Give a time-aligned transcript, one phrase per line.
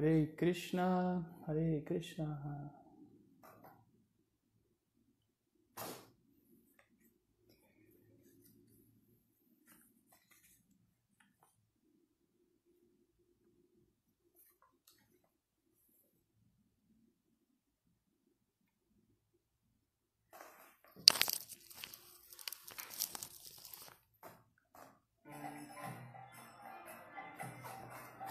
[0.00, 2.70] Hare Krishna, Hare Krishna.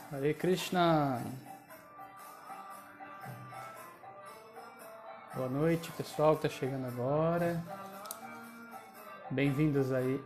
[0.09, 1.48] Hare Krishna.
[5.39, 7.63] Boa noite, pessoal que está chegando agora.
[9.31, 10.21] Bem-vindos aí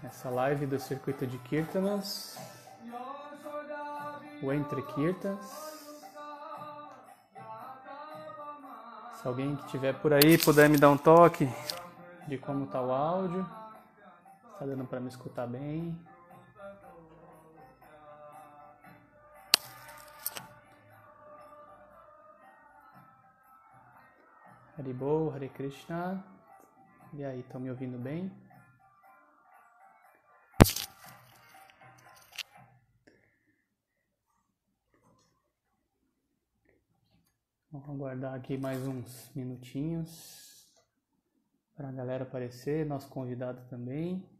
[0.00, 2.38] nessa live do Circuito de Kirtanas,
[4.40, 5.40] o Entre Kirtas.
[9.20, 11.52] Se alguém que estiver por aí puder me dar um toque
[12.28, 13.44] de como está o áudio,
[14.52, 15.98] está dando para me escutar bem.
[24.86, 26.24] Haribol, Hare Krishna.
[27.12, 28.30] E aí, estão me ouvindo bem?
[37.72, 40.72] Vamos aguardar aqui mais uns minutinhos
[41.74, 44.35] para a galera aparecer, nosso convidado também.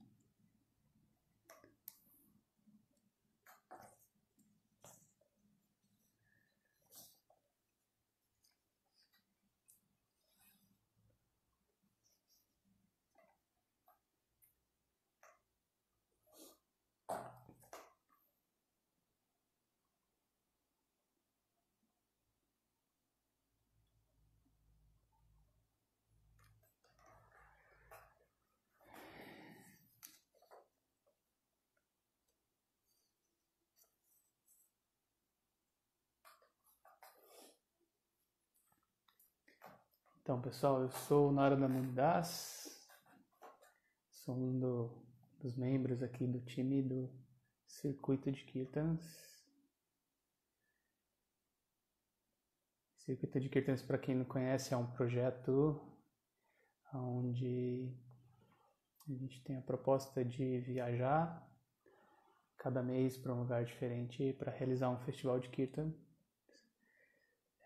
[40.27, 42.85] Então, pessoal, eu sou o Narada Mundas,
[44.11, 44.91] sou um do,
[45.41, 47.09] dos membros aqui do time do
[47.65, 49.01] Circuito de Kirtans.
[52.97, 55.81] Circuito de Kirtans, para quem não conhece, é um projeto
[56.93, 57.97] onde
[59.09, 61.49] a gente tem a proposta de viajar
[62.59, 65.95] cada mês para um lugar diferente para realizar um festival de Kirtan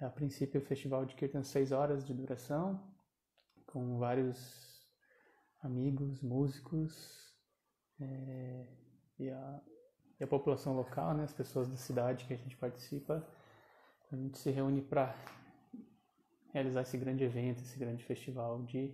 [0.00, 2.80] a princípio, o festival de Kirtan, seis horas de duração,
[3.66, 4.88] com vários
[5.62, 7.34] amigos, músicos
[8.00, 8.66] é,
[9.18, 9.60] e, a,
[10.18, 13.26] e, a, população local, né, as pessoas da cidade que a gente participa.
[14.10, 15.14] A gente se reúne para
[16.52, 18.92] realizar esse grande evento, esse grande festival de,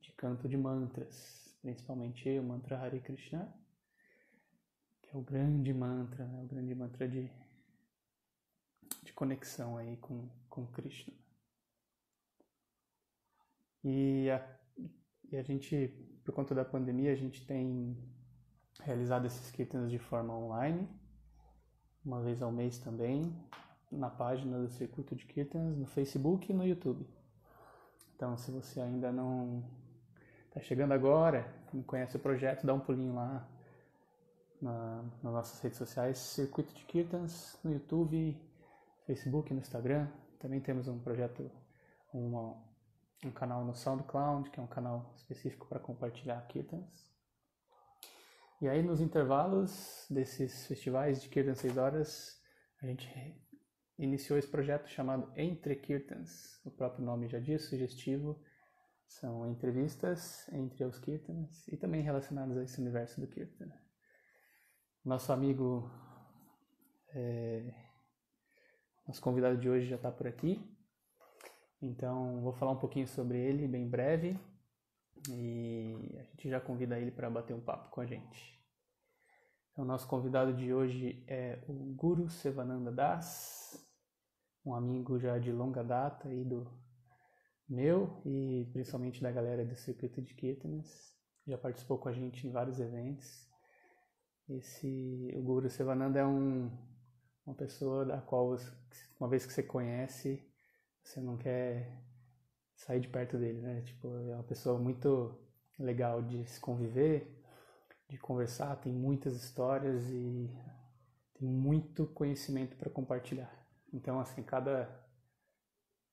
[0.00, 3.54] de canto de mantras, principalmente o mantra Hare Krishna,
[5.00, 7.43] que é o grande mantra, né, o grande mantra de de
[9.14, 11.14] conexão aí com, com Krishna.
[13.82, 14.58] E a,
[15.30, 15.88] e a gente,
[16.24, 17.96] por conta da pandemia, a gente tem
[18.82, 20.88] realizado esses kirtans de forma online,
[22.04, 23.34] uma vez ao mês também,
[23.90, 27.06] na página do Circuito de Kirtans, no Facebook e no YouTube.
[28.16, 29.62] Então, se você ainda não
[30.48, 33.48] está chegando agora, não conhece o projeto, dá um pulinho lá
[34.60, 38.36] na, nas nossas redes sociais, Circuito de Kirtans, no YouTube
[39.06, 40.08] Facebook, no Instagram.
[40.38, 41.50] Também temos um projeto,
[42.12, 47.12] um canal no SoundCloud, que é um canal específico para compartilhar Kirtans.
[48.60, 52.40] E aí, nos intervalos desses festivais de Kirtan 6 horas,
[52.80, 53.06] a gente
[53.98, 56.60] iniciou esse projeto chamado Entre Kirtans.
[56.64, 58.40] O próprio nome já diz, sugestivo.
[59.06, 63.70] São entrevistas entre os Kirtans e também relacionadas a esse universo do Kirtan.
[65.04, 65.90] Nosso amigo
[67.10, 67.83] é,
[69.06, 70.58] nosso convidado de hoje já está por aqui.
[71.80, 74.38] Então, vou falar um pouquinho sobre ele bem breve
[75.28, 78.58] e a gente já convida ele para bater um papo com a gente.
[79.72, 83.78] Então, nosso convidado de hoje é o Guru Sevananda Das,
[84.64, 86.66] um amigo já de longa data aí do
[87.68, 91.14] meu e principalmente da galera do Circuito de Kirtanas.
[91.46, 93.46] Já participou com a gente em vários eventos.
[94.48, 96.70] Esse, o Guru Sevananda é um
[97.46, 98.56] uma pessoa da qual,
[99.18, 100.42] uma vez que você conhece,
[101.02, 102.02] você não quer
[102.74, 103.82] sair de perto dele, né?
[103.82, 105.38] Tipo, é uma pessoa muito
[105.78, 107.42] legal de se conviver,
[108.08, 110.50] de conversar, tem muitas histórias e
[111.34, 113.52] tem muito conhecimento para compartilhar.
[113.92, 115.02] Então, assim, cada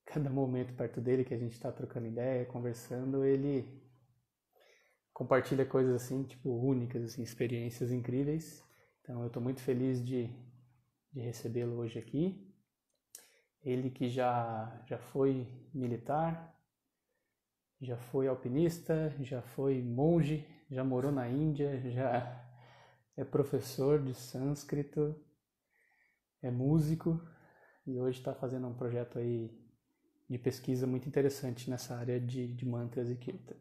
[0.06, 3.82] cada momento perto dele que a gente está trocando ideia, conversando, ele
[5.14, 8.62] compartilha coisas assim, tipo, únicas, assim, experiências incríveis.
[9.02, 10.30] Então, eu estou muito feliz de
[11.12, 12.48] de recebê-lo hoje aqui.
[13.64, 16.56] Ele que já, já foi militar,
[17.80, 22.44] já foi alpinista, já foi monge, já morou na Índia, já
[23.16, 25.16] é professor de sânscrito,
[26.42, 27.22] é músico
[27.86, 29.52] e hoje está fazendo um projeto aí
[30.30, 33.56] de pesquisa muito interessante nessa área de, de mantras e kirtan.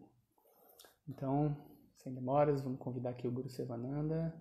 [1.08, 1.56] Então,
[1.96, 4.32] sem demoras, vamos convidar aqui o Guru Sevananda.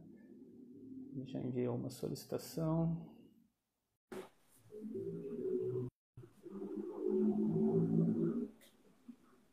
[1.15, 2.97] Já enviou uma solicitação.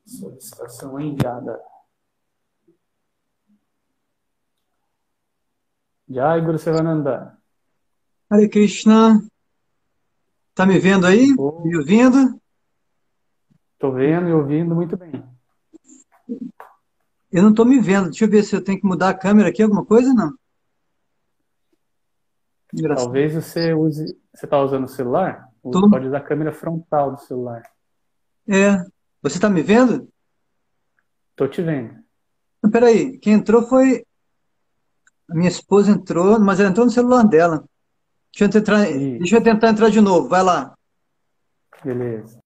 [0.05, 1.61] Solicitação enviada.
[6.09, 7.37] Jai Guru Sevananda.
[8.31, 9.27] Hare Krishna.
[10.55, 11.35] Tá me vendo aí?
[11.39, 11.63] Oh.
[11.67, 12.41] Me ouvindo?
[13.79, 15.13] Tô vendo e ouvindo muito bem.
[17.33, 18.07] Eu não tô me vendo.
[18.07, 20.33] Deixa eu ver se eu tenho que mudar a câmera aqui, alguma coisa, não?
[22.75, 23.05] Engraçado.
[23.05, 24.19] Talvez você use.
[24.35, 25.49] Você tá usando o celular?
[25.63, 25.89] Tô.
[25.91, 27.63] Pode usar a câmera frontal do celular.
[28.49, 28.85] É.
[29.23, 30.09] Você tá me vendo?
[31.35, 31.95] Tô te vendo.
[32.71, 34.05] Peraí, quem entrou foi
[35.29, 37.65] a minha esposa entrou, mas ela entrou no celular dela.
[38.33, 40.29] Deixa eu tentar, deixa eu tentar entrar de novo.
[40.29, 40.77] Vai lá.
[41.85, 42.39] Beleza.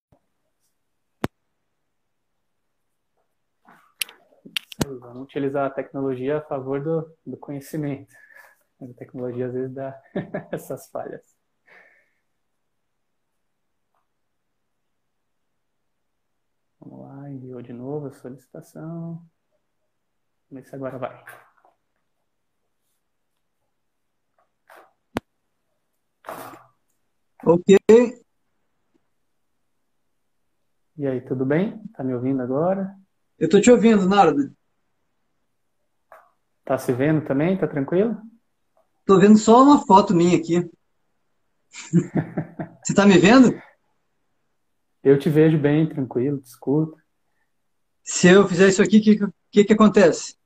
[4.87, 8.15] Vamos utilizar a tecnologia a favor do, do conhecimento.
[8.81, 10.01] A tecnologia às vezes dá
[10.51, 11.37] essas falhas.
[16.81, 19.23] Vamos lá, enviou de novo a solicitação.
[20.49, 21.25] Vamos ver se agora vai.
[27.45, 27.77] Ok.
[30.97, 31.83] E aí, tudo bem?
[31.95, 32.95] Tá me ouvindo agora?
[33.39, 34.55] Eu tô te ouvindo, Nardo.
[36.65, 37.59] Tá se vendo também?
[37.59, 38.30] Tá tranquilo?
[39.05, 40.69] Tô vendo só uma foto minha aqui.
[42.85, 43.61] Você tá me vendo?
[45.03, 46.99] Eu te vejo bem, tranquilo, te escuto.
[48.03, 49.19] Se eu fizer isso aqui, o que,
[49.51, 50.37] que, que acontece?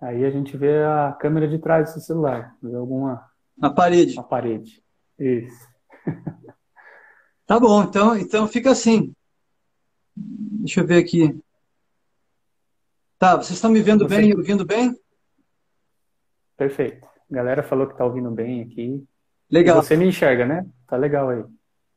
[0.00, 3.24] Aí a gente vê a câmera de trás do seu celular, vê alguma...
[3.56, 4.14] Na parede.
[4.16, 4.82] Na parede,
[5.18, 5.68] isso.
[7.46, 9.14] Tá bom, então, então fica assim.
[10.16, 11.38] Deixa eu ver aqui.
[13.18, 14.16] Tá, vocês estão me vendo Você...
[14.16, 14.98] bem e ouvindo bem?
[16.56, 17.08] Perfeito.
[17.30, 19.04] A galera falou que tá ouvindo bem aqui.
[19.50, 19.78] Legal.
[19.78, 20.66] E você me enxerga, né?
[20.86, 21.44] Tá legal aí.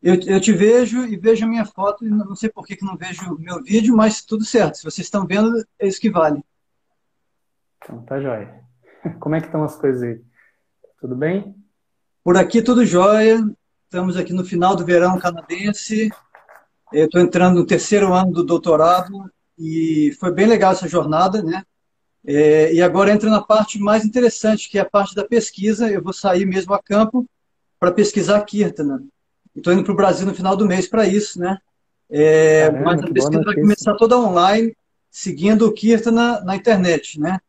[0.01, 2.85] Eu, eu te vejo e vejo a minha foto, e não sei por que, que
[2.85, 4.77] não vejo o meu vídeo, mas tudo certo.
[4.77, 6.41] Se vocês estão vendo, é isso que vale.
[7.83, 8.63] Então tá jóia.
[9.19, 10.21] Como é que estão as coisas aí?
[11.01, 11.55] Tudo bem?
[12.23, 13.39] Por aqui tudo jóia.
[13.85, 16.09] Estamos aqui no final do verão canadense.
[16.93, 21.63] Eu estou entrando no terceiro ano do doutorado e foi bem legal essa jornada, né?
[22.31, 25.89] É, e agora entra na parte mais interessante, que é a parte da pesquisa.
[25.89, 27.27] Eu vou sair mesmo a campo
[27.79, 29.03] para pesquisar Kirtana.
[29.55, 31.57] Estou indo para o Brasil no final do mês para isso, né?
[32.07, 34.77] É, Caramba, mas a pesquisa vai começar toda online,
[35.09, 37.39] seguindo o Kirtana na internet, né?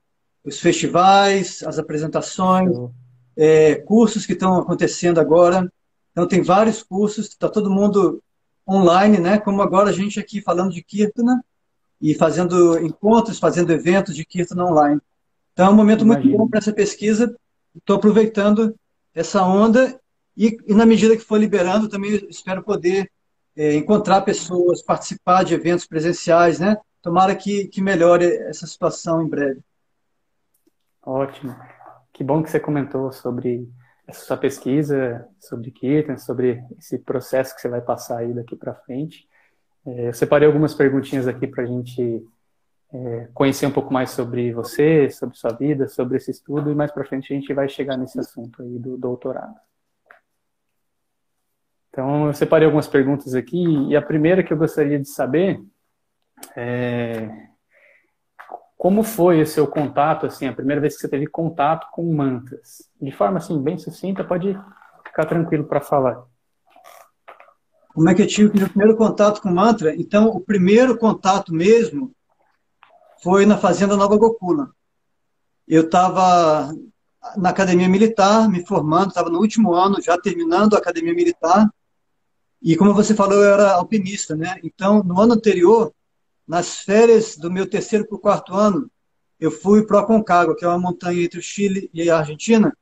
[0.43, 2.75] Os festivais, as apresentações,
[3.37, 5.71] é, cursos que estão acontecendo agora.
[6.13, 8.23] Então, tem vários cursos, está todo mundo
[8.67, 9.39] online, né?
[9.39, 11.45] Como agora a gente aqui falando de Kirtana
[12.01, 15.01] e fazendo encontros, fazendo eventos de Kirtana online.
[15.53, 16.25] Então, é um momento Imagina.
[16.25, 17.37] muito bom para essa pesquisa.
[17.77, 18.75] Estou aproveitando
[19.15, 20.01] essa onda
[20.37, 23.11] e, e, na medida que for liberando, também espero poder
[23.57, 26.77] é, encontrar pessoas, participar de eventos presenciais, né?
[27.03, 29.61] Tomara que, que melhore essa situação em breve.
[31.03, 31.57] Ótimo.
[32.13, 33.69] Que bom que você comentou sobre
[34.07, 38.75] essa sua pesquisa, sobre Kirtan, sobre esse processo que você vai passar aí daqui para
[38.75, 39.29] frente.
[39.87, 42.27] É, eu separei algumas perguntinhas aqui para a gente
[42.93, 46.91] é, conhecer um pouco mais sobre você, sobre sua vida, sobre esse estudo, e mais
[46.91, 49.55] para frente a gente vai chegar nesse assunto aí do doutorado.
[51.89, 55.61] Então, eu separei algumas perguntas aqui, e a primeira que eu gostaria de saber
[56.57, 57.51] é
[58.81, 62.91] como foi o seu contato, assim, a primeira vez que você teve contato com mantras?
[62.99, 64.59] De forma, assim, bem sucinta, pode
[65.05, 66.25] ficar tranquilo para falar.
[68.01, 69.95] Como é que eu tive o primeiro contato com mantra?
[69.95, 72.15] Então, o primeiro contato mesmo
[73.23, 74.71] foi na Fazenda Nova Gokula.
[75.69, 76.75] Eu estava
[77.37, 81.69] na academia militar, me formando, estava no último ano, já terminando a academia militar.
[82.63, 84.59] E como você falou, eu era alpinista, né?
[84.65, 85.93] Então, no ano anterior,
[86.49, 88.91] nas férias do meu terceiro para o quarto ano,
[89.39, 92.75] eu fui para o Aconcagua, que é uma montanha entre o Chile e a Argentina.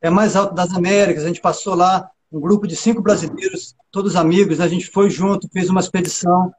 [0.00, 1.24] É mais alto das Américas.
[1.24, 4.58] A gente passou lá, um grupo de cinco brasileiros, todos amigos.
[4.58, 4.64] Né?
[4.64, 6.52] A gente foi junto, fez uma expedição.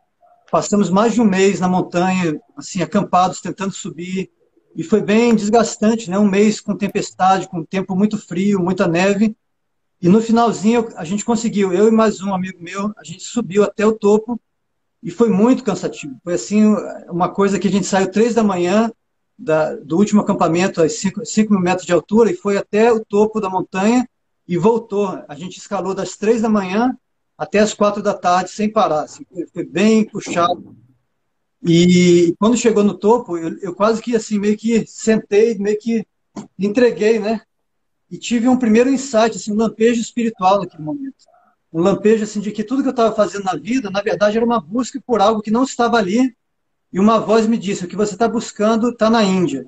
[0.52, 4.30] Passamos mais de um mês na montanha, assim, acampados, tentando subir.
[4.76, 6.18] E foi bem desgastante, né?
[6.18, 9.36] Um mês com tempestade, com tempo muito frio, muita neve.
[10.02, 13.64] E no finalzinho a gente conseguiu, eu e mais um amigo meu, a gente subiu
[13.64, 14.40] até o topo
[15.04, 16.16] e foi muito cansativo.
[16.24, 16.66] Foi assim,
[17.10, 18.92] uma coisa que a gente saiu três da manhã
[19.38, 23.04] da, do último acampamento, a cinco, cinco mil metros de altura, e foi até o
[23.04, 24.08] topo da montanha
[24.52, 25.24] e voltou.
[25.30, 26.94] A gente escalou das três da manhã
[27.38, 29.04] até as quatro da tarde, sem parar.
[29.04, 30.76] Assim, foi bem puxado.
[31.64, 36.06] E quando chegou no topo, eu, eu, quase que assim, meio que sentei, meio que
[36.60, 37.40] entreguei, né?
[38.10, 41.24] E tive um primeiro insight, assim, um lampejo espiritual naquele momento.
[41.72, 44.46] Um lampejo assim, de que tudo que eu estava fazendo na vida, na verdade, era
[44.46, 46.36] uma busca por algo que não estava ali.
[46.92, 49.66] E uma voz me disse: o que você está buscando está na Índia.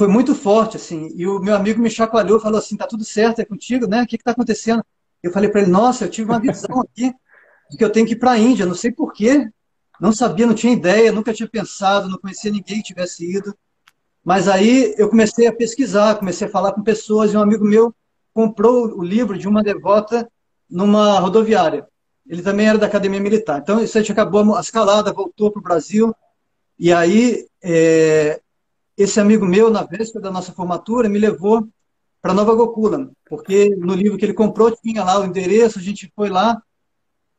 [0.00, 1.12] Foi muito forte, assim.
[1.14, 4.02] E o meu amigo me chacoalhou, falou assim: tá tudo certo, é contigo, né?
[4.02, 4.82] O que está acontecendo?
[5.22, 7.12] Eu falei para ele: nossa, eu tive uma visão aqui
[7.70, 9.46] de que eu tenho que ir para a Índia, não sei porquê.
[10.00, 13.54] Não sabia, não tinha ideia, nunca tinha pensado, não conhecia ninguém que tivesse ido.
[14.24, 17.94] Mas aí eu comecei a pesquisar, comecei a falar com pessoas, e um amigo meu
[18.32, 20.26] comprou o livro de uma devota
[20.66, 21.86] numa rodoviária.
[22.26, 23.60] Ele também era da academia militar.
[23.60, 26.16] Então, isso a gente acabou a escalada, voltou para o Brasil.
[26.78, 28.40] E aí, é,
[29.02, 31.66] esse amigo meu, na véspera da nossa formatura, me levou
[32.20, 36.12] para Nova Gokula, porque no livro que ele comprou tinha lá o endereço, a gente
[36.14, 36.62] foi lá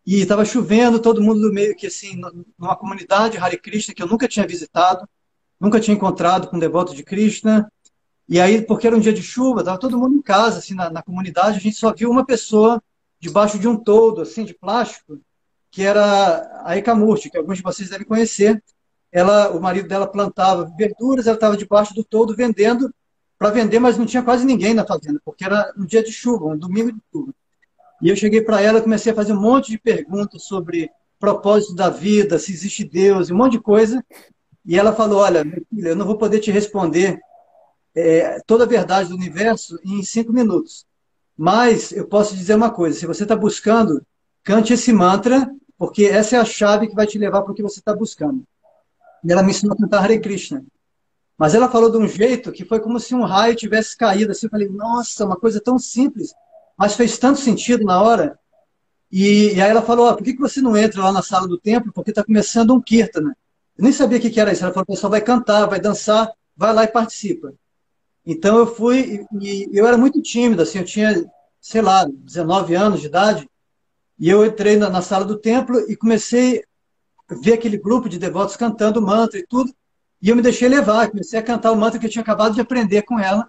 [0.05, 2.19] e estava chovendo, todo mundo meio que assim,
[2.57, 5.07] numa comunidade Hare Krishna que eu nunca tinha visitado,
[5.59, 7.71] nunca tinha encontrado com um devoto de Krishna.
[8.27, 10.89] E aí, porque era um dia de chuva, estava todo mundo em casa, assim, na,
[10.89, 12.81] na, comunidade, a gente só viu uma pessoa
[13.19, 15.19] debaixo de um toldo, assim, de plástico,
[15.69, 18.63] que era a Ekamurti, que alguns de vocês devem conhecer.
[19.11, 22.93] Ela, o marido dela plantava verduras, ela estava debaixo do toldo vendendo,
[23.37, 26.45] para vender, mas não tinha quase ninguém na fazenda, porque era um dia de chuva,
[26.45, 27.33] um domingo de chuva.
[28.01, 30.89] E eu cheguei para ela, comecei a fazer um monte de perguntas sobre
[31.19, 34.03] propósito da vida, se existe Deus, um monte de coisa.
[34.65, 37.19] E ela falou: Olha, meu filho, eu não vou poder te responder
[37.95, 40.85] é, toda a verdade do universo em cinco minutos.
[41.37, 44.05] Mas eu posso dizer uma coisa: se você está buscando,
[44.43, 47.63] cante esse mantra, porque essa é a chave que vai te levar para o que
[47.63, 48.43] você está buscando.
[49.23, 50.63] E ela me ensinou a cantar Hare Krishna.
[51.37, 54.31] Mas ela falou de um jeito que foi como se um raio tivesse caído.
[54.31, 56.31] Assim, eu falei: Nossa, uma coisa tão simples
[56.81, 58.39] mas fez tanto sentido na hora.
[59.11, 61.59] E, e aí ela falou: por que, que você não entra lá na sala do
[61.59, 61.93] templo?
[61.93, 63.37] Porque está começando um kirtana.
[63.77, 64.63] Eu nem sabia o que, que era isso.
[64.63, 67.53] Ela falou: o pessoal vai cantar, vai dançar, vai lá e participa.
[68.25, 71.23] Então eu fui, e, e eu era muito tímido, assim, eu tinha,
[71.59, 73.47] sei lá, 19 anos de idade,
[74.17, 76.63] e eu entrei na, na sala do templo e comecei
[77.41, 79.73] ver aquele grupo de devotos cantando mantra e tudo,
[80.21, 82.61] e eu me deixei levar, comecei a cantar o mantra que eu tinha acabado de
[82.61, 83.47] aprender com ela,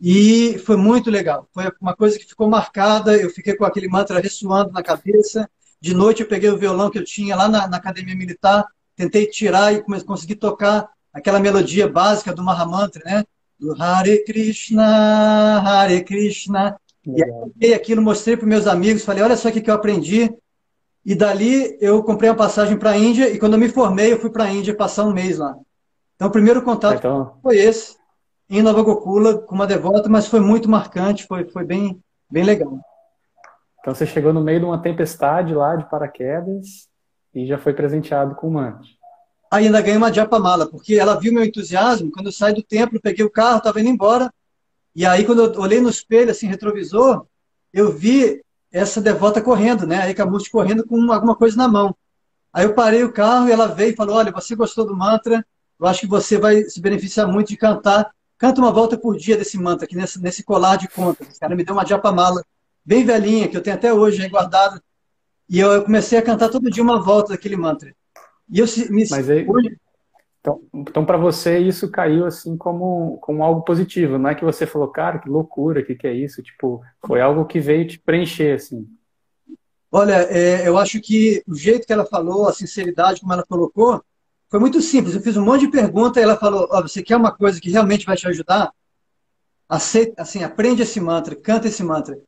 [0.00, 1.48] e foi muito legal.
[1.52, 3.16] Foi uma coisa que ficou marcada.
[3.16, 5.50] Eu fiquei com aquele mantra ressoando na cabeça.
[5.80, 8.64] De noite eu peguei o violão que eu tinha lá na, na academia militar,
[8.96, 13.24] tentei tirar e consegui tocar aquela melodia básica do Mahamantra, né?
[13.58, 16.76] Do Hare Krishna, Hare Krishna.
[17.06, 19.74] E aí eu peguei aquilo, mostrei para meus amigos, falei, olha só o que eu
[19.74, 20.30] aprendi.
[21.04, 24.20] E dali eu comprei uma passagem para a Índia e quando eu me formei eu
[24.20, 25.56] fui para a Índia passar um mês lá.
[26.16, 27.38] Então o primeiro contato então...
[27.42, 27.96] foi esse
[28.50, 32.78] em Nova Gokula com uma devota, mas foi muito marcante, foi, foi bem, bem legal.
[33.80, 36.88] Então você chegou no meio de uma tempestade lá de paraquedas
[37.34, 38.86] e já foi presenteado com o mantra.
[39.50, 42.10] Ainda ganhei uma japamala, porque ela viu meu entusiasmo.
[42.10, 44.32] Quando eu saí do templo, peguei o carro, estava indo embora.
[44.94, 47.26] E aí, quando eu olhei no espelho, assim, retrovisor,
[47.72, 50.02] eu vi essa devota correndo, né?
[50.02, 51.94] A Ekamusti correndo com alguma coisa na mão.
[52.52, 55.44] Aí eu parei o carro e ela veio e falou: Olha, você gostou do mantra,
[55.78, 59.36] eu acho que você vai se beneficiar muito de cantar Canta uma volta por dia
[59.36, 61.28] desse mantra aqui, nesse, nesse colar de contas.
[61.28, 62.40] Esse cara me deu uma japamala
[62.84, 64.80] bem velhinha, que eu tenho até hoje aí guardada.
[65.48, 67.92] E eu comecei a cantar todo dia uma volta daquele mantra.
[68.48, 69.44] E eu me Mas aí,
[70.48, 74.66] então, então para você isso caiu assim como, como algo positivo, não é que você
[74.66, 76.42] falou, cara, que loucura, que que é isso?
[76.42, 78.88] Tipo, foi algo que veio te preencher assim.
[79.90, 84.02] Olha, é, eu acho que o jeito que ela falou, a sinceridade como ela colocou,
[84.50, 85.14] foi muito simples.
[85.14, 87.70] Eu fiz um monte de perguntas e ela falou: oh, você quer uma coisa que
[87.70, 88.70] realmente vai te ajudar?
[89.68, 92.18] Aceita, assim, aprende esse mantra, canta esse mantra.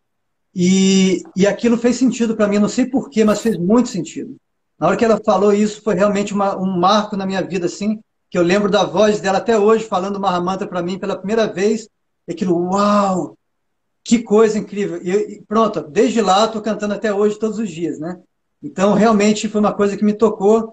[0.54, 4.36] E, e aquilo fez sentido para mim, não sei porquê, mas fez muito sentido.
[4.78, 8.00] Na hora que ela falou isso, foi realmente uma, um marco na minha vida, assim,
[8.30, 11.88] que eu lembro da voz dela até hoje, falando Mahamantra para mim pela primeira vez.
[12.28, 13.36] E aquilo, uau!
[14.04, 15.00] Que coisa incrível!
[15.02, 18.20] E, pronto, desde lá estou cantando até hoje, todos os dias, né?
[18.62, 20.72] Então, realmente foi uma coisa que me tocou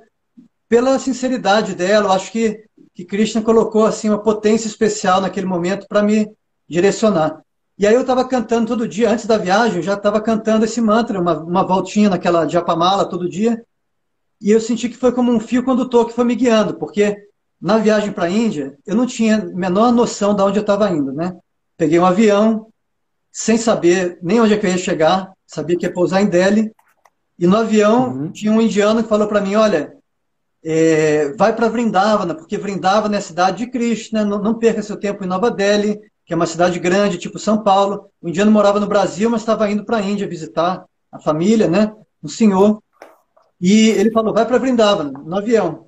[0.70, 2.10] pela sinceridade dela.
[2.10, 6.32] Eu acho que, que Krishna colocou assim uma potência especial naquele momento para me
[6.70, 7.42] direcionar.
[7.78, 10.82] E aí eu estava cantando todo dia, antes da viagem, eu já estava cantando esse
[10.82, 13.64] mantra, uma, uma voltinha naquela Japamala todo dia.
[14.42, 17.28] E eu senti que foi como um fio condutor que foi me guiando, porque
[17.62, 20.90] na viagem para a Índia, eu não tinha a menor noção de onde eu estava
[20.90, 21.36] indo, né?
[21.76, 22.68] Peguei um avião,
[23.32, 26.72] sem saber nem onde é que eu ia chegar, sabia que ia pousar em Delhi.
[27.38, 28.32] E no avião uhum.
[28.32, 29.94] tinha um indiano que falou para mim: Olha,
[30.64, 34.98] é, vai para Vrindavana, porque Vrindavana é a cidade de Krishna, não, não, perca seu
[34.98, 38.10] tempo em Nova Delhi, que é uma cidade grande, tipo São Paulo.
[38.22, 41.94] O indiano morava no Brasil, mas estava indo para a Índia visitar a família, né?
[42.24, 42.82] Um senhor.
[43.62, 45.87] E ele falou: vai para Vrindavana, no avião.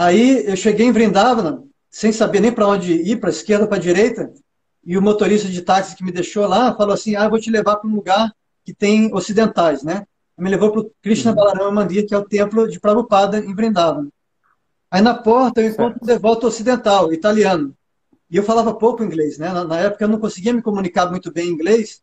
[0.00, 3.68] Aí eu cheguei em Vrindavana, sem saber nem para onde ir, para a esquerda ou
[3.68, 4.32] para a direita,
[4.82, 7.76] e o motorista de táxi que me deixou lá falou assim: ah, vou te levar
[7.76, 8.32] para um lugar
[8.64, 10.06] que tem ocidentais, né?
[10.38, 11.36] Me levou para o Krishna uhum.
[11.36, 14.08] Balarama Mandir, que é o templo de Prabhupada em Vrindavan.
[14.90, 17.76] Aí na porta eu encontro um devoto ocidental, italiano.
[18.30, 19.52] E eu falava pouco inglês, né?
[19.52, 22.00] Na, na, época eu não conseguia me comunicar muito bem em inglês,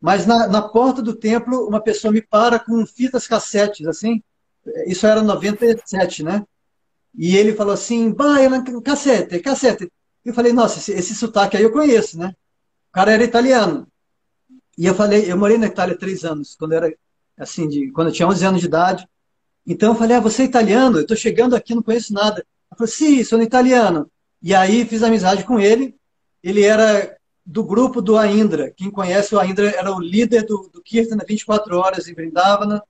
[0.00, 4.20] mas na, na porta do templo uma pessoa me para com fitas cassetes, assim.
[4.88, 6.44] Isso era 97, né?
[7.16, 8.46] E ele falou assim, vai,
[8.84, 9.90] cassete, cassete.
[10.24, 12.34] Eu falei, nossa, esse, esse sotaque aí eu conheço, né?
[12.90, 13.86] O cara era italiano.
[14.76, 16.94] E eu falei, eu morei na Itália três anos, quando eu era,
[17.38, 19.08] assim, de, quando eu tinha 11 anos de idade.
[19.66, 20.98] Então eu falei, ah, você é italiano?
[20.98, 22.44] Eu estou chegando aqui, não conheço nada.
[22.70, 24.10] Eu falei, sim, sou italiano.
[24.42, 25.96] E aí fiz amizade com ele.
[26.42, 28.72] Ele era do grupo do Aindra.
[28.76, 32.82] Quem conhece o Aindra era o líder do, do Kirtana 24 horas em Vrindavana.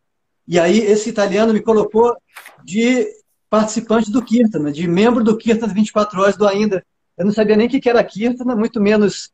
[0.49, 2.17] E aí esse italiano me colocou
[2.65, 3.07] de
[3.49, 6.85] participante do Kirtana, de membro do Kirtana 24 horas do Aindra.
[7.17, 9.31] Eu não sabia nem o que era Kirtana, muito menos.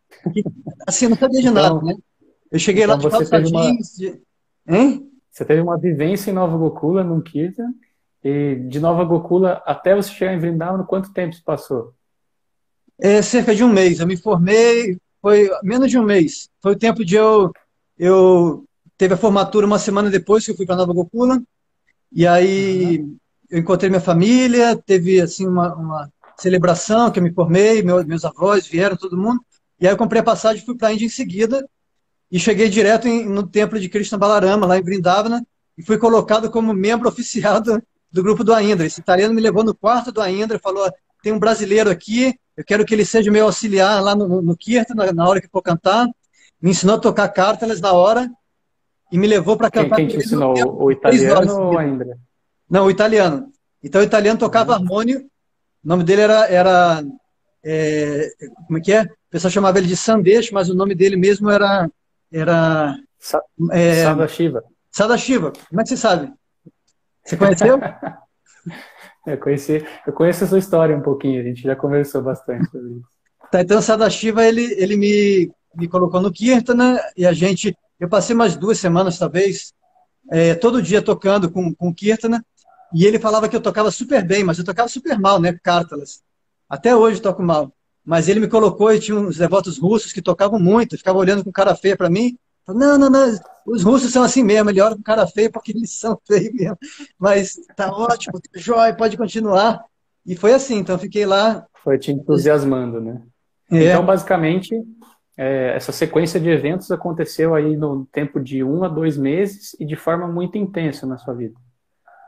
[0.86, 1.94] Assim, não sabia de nada, então, né?
[2.50, 3.52] Eu cheguei então lá de calça jeans.
[3.52, 3.76] Uma...
[3.98, 4.20] De...
[4.68, 5.10] Hein?
[5.30, 7.72] Você teve uma vivência em Nova Gokula, num Kirtan,
[8.22, 11.94] e de Nova Gokula até você chegar em Vrindavan, quanto tempo se passou?
[13.00, 13.98] É, cerca de um mês.
[13.98, 16.50] Eu me formei, foi menos de um mês.
[16.60, 17.50] Foi o tempo de eu.
[17.98, 18.64] Eu
[18.96, 21.42] teve a formatura uma semana depois que eu fui para Nova Gokula,
[22.12, 23.16] e aí uhum.
[23.52, 28.24] Eu encontrei minha família, teve assim uma, uma celebração que eu me formei, meu, meus
[28.24, 29.44] avós vieram, todo mundo.
[29.78, 31.68] E aí eu comprei a passagem e fui para a Índia em seguida.
[32.30, 36.50] E cheguei direto em, no templo de Krishna Balarama, lá em Vrindavana, e fui colocado
[36.50, 38.86] como membro oficial do, do grupo do Aindra.
[38.86, 40.90] Esse italiano me levou no quarto do Aindra e falou:
[41.22, 44.94] tem um brasileiro aqui, eu quero que ele seja meu auxiliar lá no, no, Kirtan,
[44.94, 46.08] na, na, hora que for cantar.
[46.58, 48.30] Me ensinou a tocar cartas na hora
[49.10, 49.96] e me levou para cantar.
[49.96, 50.54] Quem, quem te ensinou?
[50.56, 52.16] O, o italiano ou o Aindra?
[52.72, 53.52] Não, o italiano.
[53.82, 54.78] Então o italiano tocava uhum.
[54.78, 55.30] harmônio
[55.84, 57.04] o nome dele era, era
[57.64, 58.30] é,
[58.66, 59.02] como é que é?
[59.02, 61.90] O pessoal chamava ele de Sandesh, mas o nome dele mesmo era
[62.30, 64.64] era Sa é, Sadashiva.
[64.90, 65.52] Sadashiva.
[65.68, 66.32] Como é que você sabe?
[67.24, 67.80] Você conheceu?
[69.26, 72.92] eu conheci, eu conheço a sua história um pouquinho, a gente já conversou bastante sobre
[72.92, 73.08] isso.
[73.50, 78.36] Tá, então Sadashiva ele ele me me colocou no Kirtana e a gente eu passei
[78.36, 79.72] mais duas semanas talvez
[80.30, 82.44] é, todo dia tocando com com Kirtana
[82.94, 85.58] e ele falava que eu tocava super bem, mas eu tocava super mal, né?
[85.62, 86.22] Cártalas.
[86.68, 87.72] Até hoje toco mal.
[88.04, 91.52] Mas ele me colocou e tinha uns devotos russos que tocavam muito, ficavam olhando com
[91.52, 92.36] cara feia para mim.
[92.66, 95.98] Não, não, não, os russos são assim mesmo, ele olha com cara feia porque eles
[95.98, 96.76] são feios mesmo.
[97.18, 99.84] Mas tá ótimo, tá jóia, pode continuar.
[100.24, 101.66] E foi assim, então fiquei lá.
[101.82, 103.22] Foi te entusiasmando, né?
[103.70, 103.90] É.
[103.90, 104.74] Então, basicamente,
[105.36, 109.84] é, essa sequência de eventos aconteceu aí no tempo de um a dois meses e
[109.84, 111.54] de forma muito intensa na sua vida.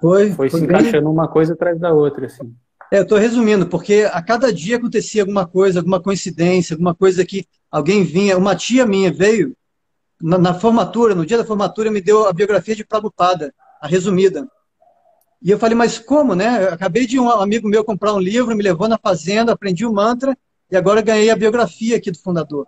[0.04, 0.32] Foi.
[0.32, 0.76] Foi, foi se bem...
[0.76, 2.54] encaixando uma coisa atrás da outra, assim.
[2.92, 7.24] É, eu estou resumindo, porque a cada dia acontecia alguma coisa, alguma coincidência, alguma coisa
[7.24, 8.36] que alguém vinha.
[8.36, 9.56] Uma tia minha veio
[10.20, 14.46] na, na formatura, no dia da formatura, me deu a biografia de Prabhupada, a resumida.
[15.42, 16.64] E eu falei, mas como, né?
[16.64, 19.92] Eu acabei de um amigo meu comprar um livro, me levou na fazenda, aprendi o
[19.92, 20.36] mantra
[20.70, 22.66] e agora ganhei a biografia aqui do fundador.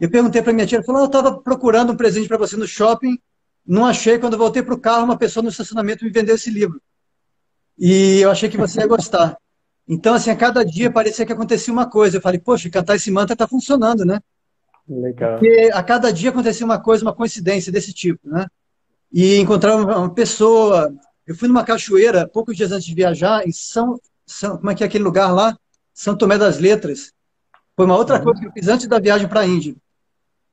[0.00, 2.56] Eu perguntei para minha tia, ela falou, oh, eu estava procurando um presente para você
[2.56, 3.18] no shopping
[3.66, 4.18] não achei.
[4.18, 6.80] Quando voltei para o carro, uma pessoa no estacionamento me vendeu esse livro.
[7.78, 9.36] E eu achei que você ia gostar.
[9.88, 12.16] Então, assim, a cada dia parecia que acontecia uma coisa.
[12.16, 14.20] Eu falei, poxa, cantar esse mantra está funcionando, né?
[14.88, 15.32] Legal.
[15.32, 18.46] Porque a cada dia acontecia uma coisa, uma coincidência desse tipo, né?
[19.12, 20.94] E encontrar uma pessoa.
[21.26, 24.82] Eu fui numa cachoeira poucos dias antes de viajar em São, São como é que
[24.82, 25.56] é aquele lugar lá?
[25.92, 27.12] São Tomé das Letras.
[27.76, 28.24] Foi uma outra uhum.
[28.24, 29.74] coisa que eu fiz antes da viagem para a Índia.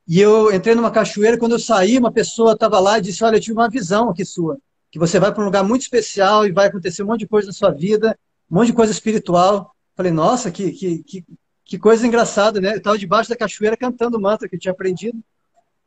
[0.07, 3.35] E eu entrei numa cachoeira, quando eu saí, uma pessoa estava lá e disse: Olha,
[3.35, 4.57] eu tive uma visão aqui sua,
[4.89, 7.47] que você vai para um lugar muito especial e vai acontecer um monte de coisa
[7.47, 8.17] na sua vida,
[8.49, 9.75] um monte de coisa espiritual.
[9.95, 11.25] Falei, nossa, que, que, que,
[11.65, 12.73] que coisa engraçada, né?
[12.73, 15.19] Eu estava debaixo da cachoeira cantando o mantra que eu tinha aprendido.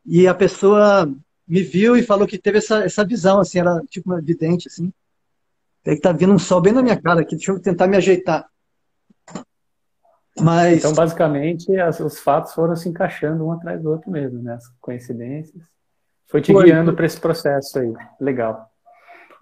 [0.04, 1.10] E a pessoa
[1.46, 4.92] me viu e falou que teve essa, essa visão, assim, era tipo uma vidente, assim.
[5.82, 7.96] Tem que tá vindo um sol bem na minha cara aqui, deixa eu tentar me
[7.96, 8.46] ajeitar.
[10.42, 10.78] Mas...
[10.78, 14.54] Então, basicamente, as, os fatos foram se encaixando um atrás do outro mesmo, né?
[14.54, 15.62] As coincidências.
[16.26, 16.64] Foi te Foi.
[16.64, 17.92] guiando para esse processo aí.
[18.20, 18.70] Legal.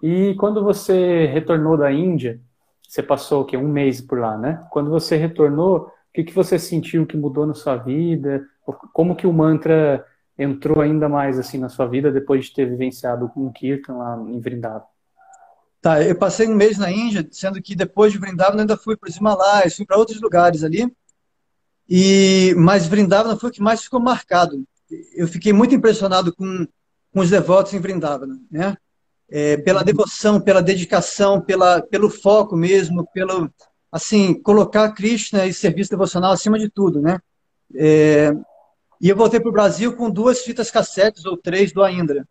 [0.01, 2.39] E quando você retornou da Índia,
[2.87, 3.55] você passou o quê?
[3.57, 4.65] Um mês por lá, né?
[4.71, 8.43] Quando você retornou, o que, que você sentiu que mudou na sua vida?
[8.93, 10.03] Como que o mantra
[10.37, 14.17] entrou ainda mais assim na sua vida depois de ter vivenciado com o Kirtan lá
[14.27, 14.83] em Vrindavan?
[15.81, 19.09] Tá, eu passei um mês na Índia, sendo que depois de Vrindavan ainda fui para
[19.09, 20.91] os Himalaias, fui para outros lugares ali.
[21.87, 24.63] E mas Vrindavan foi o que mais ficou marcado.
[25.15, 26.67] Eu fiquei muito impressionado com,
[27.13, 28.75] com os devotos em Vrindavan, né?
[29.31, 33.49] É, pela devoção, pela dedicação, pela, pelo foco mesmo, pelo
[33.91, 37.19] assim colocar Krishna e serviço devocional acima de tudo, né?
[37.75, 38.31] É,
[38.99, 42.27] e eu voltei para o Brasil com duas fitas cassetes ou três do Aindra.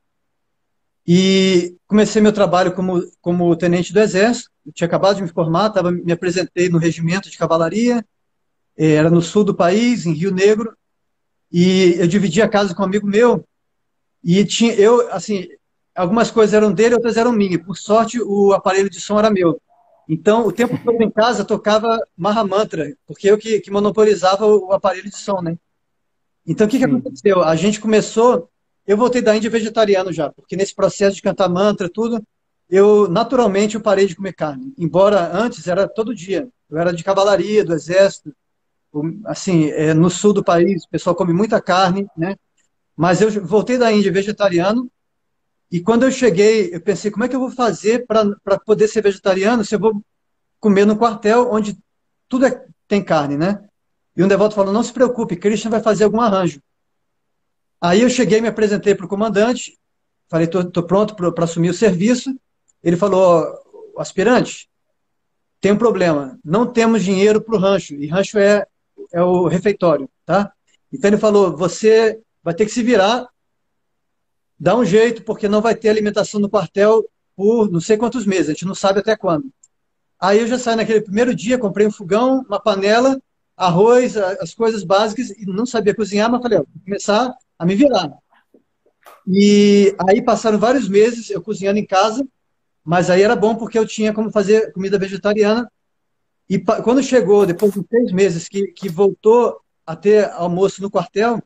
[1.11, 4.51] E comecei meu trabalho como, como tenente do Exército.
[4.67, 8.05] Eu tinha acabado de me formar, tava, me apresentei no regimento de cavalaria,
[8.77, 10.77] eh, era no sul do país, em Rio Negro.
[11.51, 13.43] E eu dividi a casa com um amigo meu.
[14.23, 15.49] E tinha, eu, assim,
[15.95, 17.63] algumas coisas eram dele, outras eram minhas.
[17.63, 19.59] Por sorte, o aparelho de som era meu.
[20.07, 25.09] Então, o tempo todo em casa tocava Mahamantra, porque eu que, que monopolizava o aparelho
[25.09, 25.57] de som, né?
[26.47, 27.43] Então, o que, que aconteceu?
[27.43, 28.51] A gente começou.
[28.89, 32.25] Eu voltei da Índia vegetariano já, porque nesse processo de cantar mantra, tudo,
[32.71, 34.73] eu naturalmente eu parei de comer carne.
[34.79, 36.49] Embora antes era todo dia.
[36.71, 38.35] Eu era de cavalaria, do exército.
[39.27, 42.35] Assim, é, no sul do país, o pessoal come muita carne, né?
[42.97, 44.91] Mas eu voltei da Índia vegetariano.
[45.71, 49.03] E quando eu cheguei, eu pensei, como é que eu vou fazer para poder ser
[49.03, 50.03] vegetariano se eu vou
[50.59, 51.77] comer no quartel onde
[52.27, 53.63] tudo é, tem carne, né?
[54.17, 56.59] E um devoto falou: não se preocupe, Christian vai fazer algum arranjo.
[57.81, 59.79] Aí eu cheguei, me apresentei para o comandante,
[60.29, 62.35] falei: estou pronto para assumir o serviço.
[62.83, 63.45] Ele falou:
[63.97, 64.69] aspirante,
[65.61, 68.67] tem um problema, não temos dinheiro para o rancho, e rancho é,
[69.13, 70.53] é o refeitório, tá?
[70.93, 73.29] Então ele falou: você vai ter que se virar,
[74.59, 77.05] dá um jeito, porque não vai ter alimentação no quartel
[77.37, 79.53] por não sei quantos meses, a gente não sabe até quando.
[80.21, 83.21] Aí eu já saí naquele primeiro dia, comprei um fogão, uma panela
[83.57, 87.75] arroz, as coisas básicas, e não sabia cozinhar, mas falei, ó, vou começar a me
[87.75, 88.13] virar.
[89.27, 92.27] E aí passaram vários meses eu cozinhando em casa,
[92.85, 95.71] mas aí era bom porque eu tinha como fazer comida vegetariana.
[96.49, 101.43] E quando chegou, depois de seis meses, que, que voltou a ter almoço no quartel,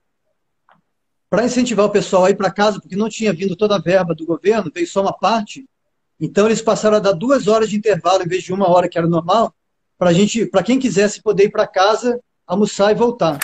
[1.29, 4.15] para incentivar o pessoal a ir para casa, porque não tinha vindo toda a verba
[4.15, 5.67] do governo, veio só uma parte.
[6.21, 8.99] Então eles passaram a dar duas horas de intervalo em vez de uma hora que
[8.99, 9.53] era normal,
[9.99, 13.39] para gente, para quem quisesse poder ir para casa, almoçar e voltar.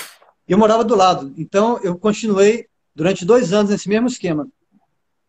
[0.49, 4.49] Eu morava do lado, então eu continuei durante dois anos nesse mesmo esquema.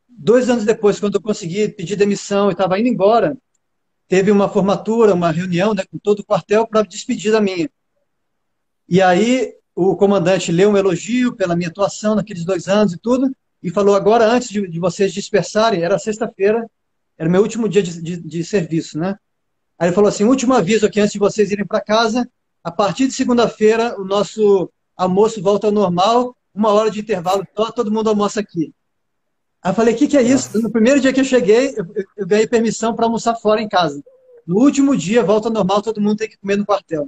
[0.08, 3.38] Dois anos depois, quando eu consegui pedir demissão e estava indo embora,
[4.08, 7.70] teve uma formatura, uma reunião né, com todo o quartel para despedir da minha.
[8.88, 13.30] E aí o comandante leu um elogio pela minha atuação naqueles dois anos e tudo,
[13.62, 16.66] e falou: agora, antes de, de vocês dispersarem, era sexta-feira,
[17.18, 19.18] era meu último dia de, de, de serviço, né?
[19.78, 22.30] Aí ele falou assim: último aviso aqui antes de vocês irem para casa.
[22.62, 27.72] A partir de segunda-feira, o nosso almoço volta ao normal, uma hora de intervalo só,
[27.72, 28.74] todo mundo almoça aqui.
[29.64, 30.62] Aí eu falei: o que, que é isso?
[30.62, 31.86] No primeiro dia que eu cheguei, eu,
[32.18, 34.04] eu ganhei permissão para almoçar fora em casa.
[34.46, 37.08] No último dia, volta ao normal, todo mundo tem que comer no quartel.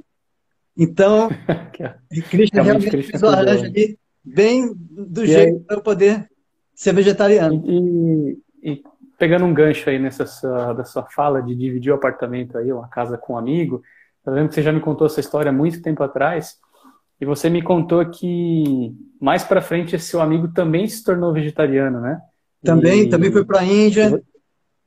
[0.78, 1.30] Então,
[2.30, 6.30] Cristian realmente fez o arranjo ali, bem do e jeito para eu poder
[6.74, 7.62] ser vegetariano.
[7.66, 8.84] E, e,
[9.18, 12.88] pegando um gancho aí nessa sua, da sua fala de dividir o apartamento aí, uma
[12.88, 13.82] casa com um amigo,
[14.26, 16.58] eu lembro que você já me contou essa história há muito tempo atrás,
[17.22, 22.02] e você me contou que mais para frente esse seu amigo também se tornou vegetariano,
[22.02, 22.20] né?
[22.64, 24.24] Também, e, também foi para a Índia.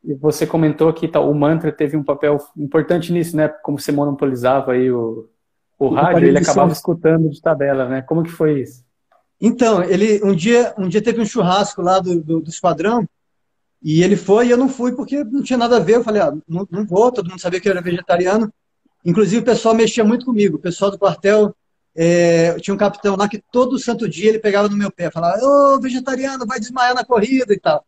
[0.02, 3.46] E você comentou que tá, o mantra teve um papel importante nisso, né?
[3.62, 5.28] Como você monopolizava aí o,
[5.78, 8.02] o, rádio, ele acabava escutando de tabela, né?
[8.02, 8.84] Como que foi isso?
[9.40, 13.08] Então, ele um dia, um dia teve um churrasco lá do, do, do esquadrão
[13.80, 15.96] e ele foi e eu não fui porque não tinha nada a ver.
[15.96, 18.52] Eu falei, ah, não, não vou, todo mundo sabia que eu era vegetariano.
[19.04, 20.56] Inclusive o pessoal mexia muito comigo.
[20.56, 21.54] O pessoal do quartel,
[21.96, 25.38] é, tinha um capitão lá que todo santo dia ele pegava no meu pé, falava,
[25.44, 27.84] ô, oh, vegetariano, vai desmaiar na corrida e tal.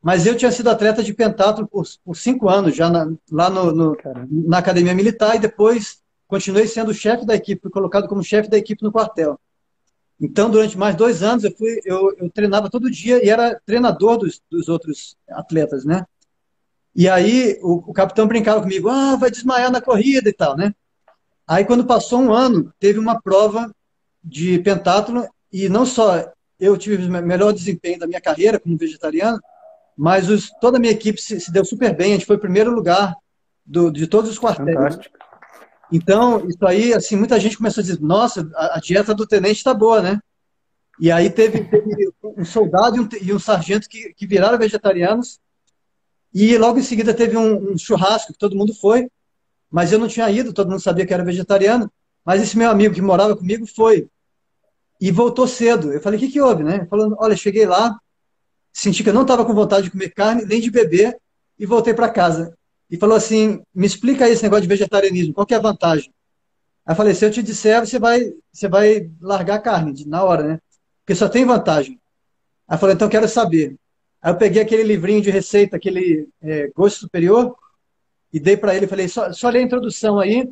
[0.00, 3.72] Mas eu tinha sido atleta de pentatlo por, por cinco anos, já na, lá no,
[3.72, 3.96] no
[4.30, 8.56] na academia militar, e depois continuei sendo chefe da equipe, fui colocado como chefe da
[8.58, 9.38] equipe no quartel.
[10.20, 14.18] Então, durante mais dois anos, eu, fui, eu, eu treinava todo dia e era treinador
[14.18, 16.04] dos, dos outros atletas, né?
[16.94, 20.74] E aí o, o, capitão brincava comigo, ah, vai desmaiar na corrida e tal, né?
[21.48, 23.74] Aí quando passou um ano, teve uma prova
[24.22, 26.30] de pentatlo e não só
[26.60, 29.40] eu tive o melhor desempenho da minha carreira como vegetariano,
[29.96, 32.12] mas os, toda a minha equipe se, se, deu super bem.
[32.12, 33.14] A gente foi o primeiro lugar
[33.64, 34.76] do, de todos os quartéis.
[34.76, 35.18] Fantástico.
[35.90, 39.56] Então, isso aí, assim, muita gente começou a dizer, nossa, a, a dieta do tenente
[39.56, 40.20] está boa, né?
[41.00, 45.38] E aí teve, teve um soldado e um, e um sargento que, que, viraram vegetarianos.
[46.34, 49.08] E logo em seguida teve um, um, churrasco que todo mundo foi,
[49.70, 51.90] mas eu não tinha ido, todo mundo sabia que era vegetariano.
[52.24, 54.08] Mas esse meu amigo que morava comigo foi.
[55.00, 55.92] e voltou cedo.
[55.92, 56.86] Eu falei, o que, que houve, né?
[56.90, 57.96] Falando, olha, cheguei lá,
[58.72, 61.16] senti que eu não estava com vontade de comer carne, nem de beber,
[61.58, 62.56] e voltei para casa.
[62.90, 66.12] E falou assim, me explica aí esse negócio de vegetarianismo, qual que é a vantagem?
[66.86, 70.22] Aí eu falei, se eu te disser, você vai, você vai largar a carne na
[70.24, 70.60] hora, né?
[71.04, 72.00] Porque só tem vantagem.
[72.66, 73.76] Aí eu falei, então quero saber.
[74.22, 77.54] Aí eu peguei aquele livrinho de receita, aquele é, Gosto Superior,
[78.32, 80.48] e dei para ele, falei, só, só lê a introdução aí,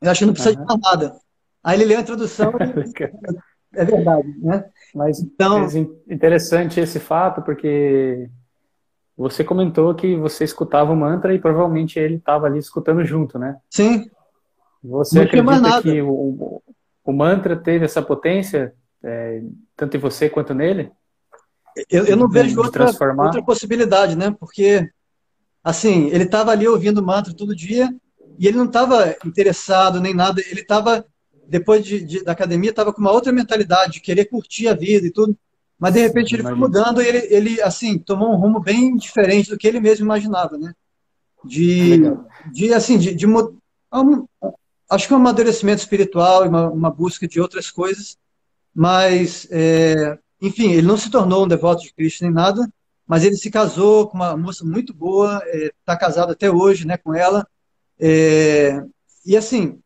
[0.00, 0.66] eu acho que não precisa uhum.
[0.66, 1.16] de nada.
[1.62, 3.38] Aí ele leu a introdução e...
[3.74, 4.64] É verdade, né?
[4.94, 5.66] Mas então,
[6.08, 8.28] interessante esse fato, porque
[9.16, 13.58] você comentou que você escutava o mantra e provavelmente ele estava ali escutando junto, né?
[13.68, 14.08] Sim.
[14.82, 16.62] Você acredita que o,
[17.04, 19.42] o, mantra teve essa potência, é,
[19.76, 20.90] tanto em você quanto nele?
[21.90, 24.34] Eu, eu não vejo outra, outra possibilidade, né?
[24.38, 24.88] Porque,
[25.68, 27.94] assim, ele estava ali ouvindo o mantra todo dia
[28.38, 31.04] e ele não estava interessado nem nada, ele estava
[31.46, 35.06] depois de, de, da academia, estava com uma outra mentalidade, de querer curtir a vida
[35.06, 35.36] e tudo.
[35.78, 39.50] Mas, de repente, ele foi mudando e ele, ele, assim, tomou um rumo bem diferente
[39.50, 40.72] do que ele mesmo imaginava, né?
[41.44, 42.00] De,
[42.50, 44.26] de assim, de, de um,
[44.90, 48.16] acho que um amadurecimento espiritual e uma, uma busca de outras coisas,
[48.74, 52.68] mas, é, enfim, ele não se tornou um devoto de Cristo nem nada,
[53.08, 56.96] mas ele se casou com uma moça muito boa, está é, casado até hoje, né,
[56.98, 57.46] com ela,
[57.98, 58.84] é,
[59.26, 59.80] e assim,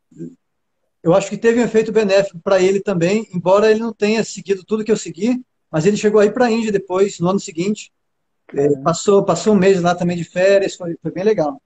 [1.03, 4.65] eu acho que teve um efeito benéfico para ele também, embora ele não tenha seguido
[4.65, 7.91] tudo que eu segui, mas ele chegou aí para a Índia depois, no ano seguinte.
[8.55, 11.61] É, passou, passou um mês lá também de férias, foi, foi bem legal.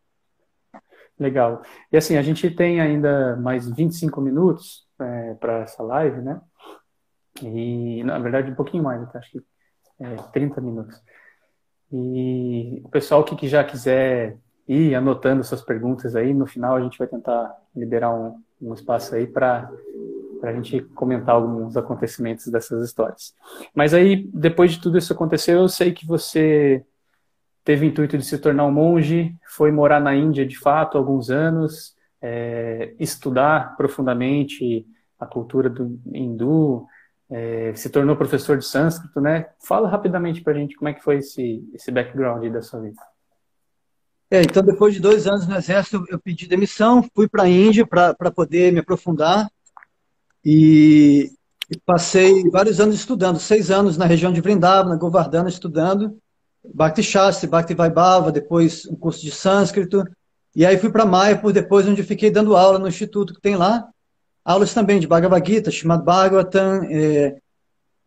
[1.19, 1.63] Legal.
[1.91, 6.41] E assim, a gente tem ainda mais 25 minutos é, para essa live, né?
[7.43, 9.43] E, na verdade, um pouquinho mais, acho que
[9.99, 11.03] é, 30 minutos.
[11.93, 14.37] E o pessoal que, que já quiser
[14.69, 19.15] ir anotando suas perguntas aí, no final a gente vai tentar liberar um, um espaço
[19.15, 19.71] aí para
[20.43, 23.35] a gente comentar alguns acontecimentos dessas histórias.
[23.75, 26.85] Mas aí, depois de tudo isso acontecer, eu sei que você
[27.65, 31.31] teve o intuito de se tornar um monge, foi morar na Índia de fato alguns
[31.31, 34.87] anos, é, estudar profundamente
[35.19, 36.87] a cultura do hindu,
[37.31, 39.47] é, se tornou professor de sânscrito, né?
[39.61, 43.01] Fala rapidamente para a gente como é que foi esse, esse background da sua vida.
[44.31, 47.87] É, então, depois de dois anos no Exército, eu pedi demissão, fui para a Índia
[47.87, 49.49] para poder me aprofundar
[50.45, 51.31] e,
[51.71, 56.19] e, passei vários anos estudando, seis anos na região de Vrindavana, Govardhana, estudando
[56.75, 60.05] Bhakti Shastri, Bhakti Vaibhava, depois um curso de sânscrito,
[60.55, 63.89] e aí fui para Mayapur depois, onde fiquei dando aula no instituto que tem lá,
[64.47, 67.37] aulas também de Bhagavad Gita, Srimad Bhagavatam, é,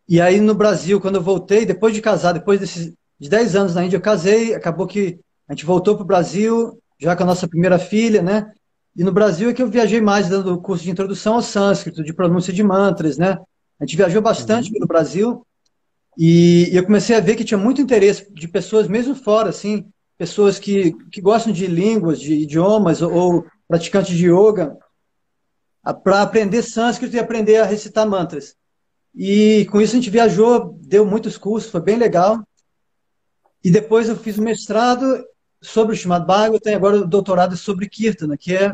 [0.08, 3.74] e aí no Brasil, quando eu voltei, depois de casar, depois desses, de 10 anos
[3.74, 7.26] na Índia, eu casei, acabou que a gente voltou para o Brasil, já com a
[7.26, 8.50] nossa primeira filha, né?
[8.96, 12.12] E no Brasil é que eu viajei mais dando curso de introdução ao sânscrito, de
[12.12, 13.38] pronúncia de mantras, né?
[13.78, 14.72] A gente viajou bastante uhum.
[14.74, 15.46] pelo Brasil
[16.16, 19.86] e eu comecei a ver que tinha muito interesse de pessoas, mesmo fora, assim,
[20.18, 24.76] pessoas que, que gostam de línguas, de idiomas ou, ou praticantes de yoga,
[26.02, 28.54] para aprender sânscrito e aprender a recitar mantras.
[29.14, 32.42] E com isso a gente viajou, deu muitos cursos, foi bem legal.
[33.62, 35.24] E depois eu fiz o mestrado
[35.60, 38.72] sobre o Srimad Bhagavatam e agora o doutorado sobre Kirtana, que é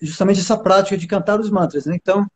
[0.00, 1.86] justamente essa prática de cantar os mantras.
[1.86, 1.96] Né?
[1.96, 2.26] Então,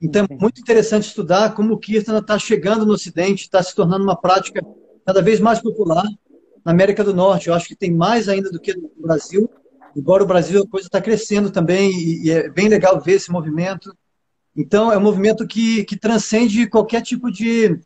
[0.00, 4.04] então é muito interessante estudar como o Kirtana está chegando no Ocidente, está se tornando
[4.04, 4.60] uma prática
[5.06, 6.04] cada vez mais popular
[6.64, 7.48] na América do Norte.
[7.48, 9.48] Eu acho que tem mais ainda do que no Brasil,
[9.96, 13.94] embora o Brasil a coisa está crescendo também e, é bem legal ver esse movimento.
[14.56, 17.78] Então, é um movimento que, que transcende qualquer tipo de,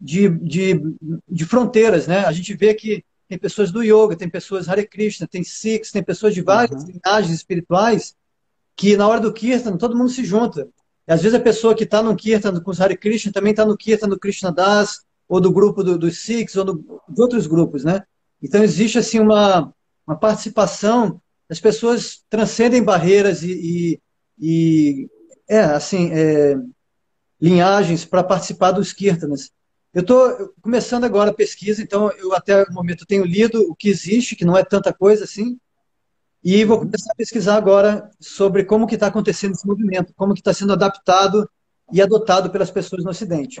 [0.00, 0.80] de, de,
[1.28, 2.06] de fronteiras.
[2.06, 2.24] Né?
[2.24, 6.02] A gente vê que tem pessoas do yoga, tem pessoas Hare Krishna, tem Sikhs, tem
[6.02, 6.90] pessoas de várias uhum.
[6.90, 8.14] linhagens espirituais
[8.76, 10.68] que na hora do Kirtan todo mundo se junta.
[11.06, 13.64] E às vezes a pessoa que está no Kirtan com os Hare Krishna também está
[13.64, 17.46] no Kirtan do Krishna Das, ou do grupo do, dos Sikhs, ou do, de outros
[17.46, 18.02] grupos, né?
[18.42, 19.72] Então existe assim uma,
[20.06, 21.20] uma participação,
[21.50, 24.00] as pessoas transcendem barreiras e, e,
[24.38, 25.08] e
[25.48, 26.54] é, assim, é,
[27.40, 29.50] linhagens para participar dos Kirtanas.
[29.92, 33.88] Eu estou começando agora a pesquisa, então eu até o momento tenho lido o que
[33.88, 35.58] existe, que não é tanta coisa assim,
[36.42, 40.40] e vou começar a pesquisar agora sobre como que está acontecendo esse movimento, como que
[40.40, 41.50] está sendo adaptado
[41.92, 43.60] e adotado pelas pessoas no Ocidente.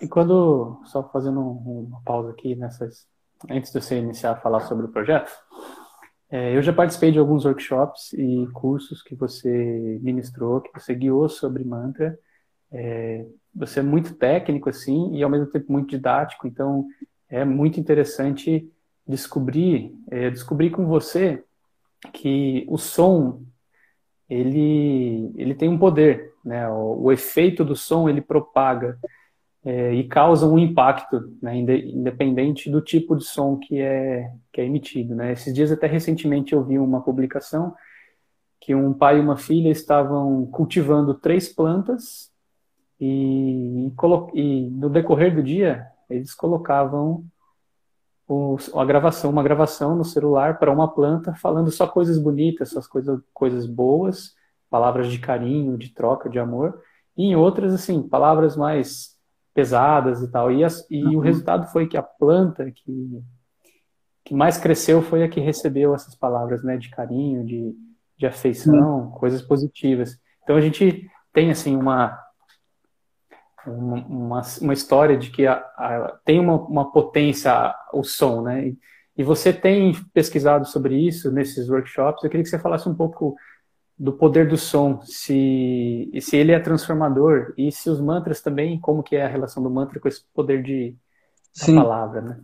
[0.00, 3.06] E quando, só fazendo uma pausa aqui nessas,
[3.50, 5.30] antes de você iniciar a falar sobre o projeto,
[6.56, 11.64] eu já participei de alguns workshops e cursos que você ministrou, que você guiou sobre
[11.64, 12.18] mantra.
[12.72, 16.86] É, você é muito técnico assim e ao mesmo tempo muito didático, então
[17.28, 18.68] é muito interessante
[19.06, 21.42] descobrir, é, descobrir com você
[22.12, 23.42] que o som
[24.28, 26.68] ele ele tem um poder né?
[26.68, 28.98] O, o efeito do som ele propaga
[29.64, 31.56] é, e causa um impacto, né?
[31.56, 35.32] Independente do tipo de som que é que é emitido, né?
[35.32, 37.74] Esses dias até recentemente eu vi uma publicação
[38.60, 42.30] que um pai e uma filha estavam cultivando três plantas
[43.00, 43.90] e,
[44.34, 47.24] e no decorrer do dia eles colocavam
[48.74, 53.20] a gravação, uma gravação no celular para uma planta falando só coisas bonitas, só coisas,
[53.32, 54.34] coisas boas,
[54.70, 56.82] palavras de carinho, de troca, de amor,
[57.16, 59.13] e em outras, assim, palavras mais
[59.54, 60.50] pesadas e tal.
[60.50, 61.16] E, as, e uhum.
[61.16, 63.22] o resultado foi que a planta que,
[64.24, 67.72] que mais cresceu foi a que recebeu essas palavras, né, de carinho, de,
[68.18, 69.10] de afeição, uhum.
[69.12, 70.18] coisas positivas.
[70.42, 72.20] Então a gente tem, assim, uma
[73.66, 78.68] uma, uma história de que a, a, tem uma, uma potência o som, né?
[78.68, 78.78] E,
[79.16, 82.22] e, você tem pesquisado sobre isso nesses workshops.
[82.22, 83.36] Eu queria que você falasse um pouco
[83.98, 89.02] do poder do som, se, se ele é transformador e se os mantras também, como
[89.02, 90.96] que é a relação do mantra com esse poder de
[91.52, 91.76] Sim.
[91.76, 92.40] palavra, né?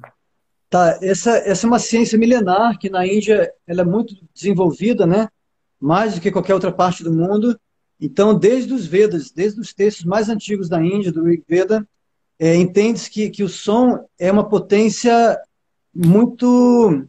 [0.69, 5.29] Tá, essa, essa é uma ciência milenar que na Índia ela é muito desenvolvida, né?
[5.81, 7.59] Mais do que qualquer outra parte do mundo.
[8.01, 11.85] Então, desde os Vedas, desde os textos mais antigos da Índia, do Rig Veda,
[12.39, 15.37] é, entende-se que, que o som é uma potência
[15.93, 17.05] muito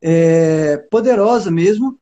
[0.00, 1.98] é, poderosa mesmo,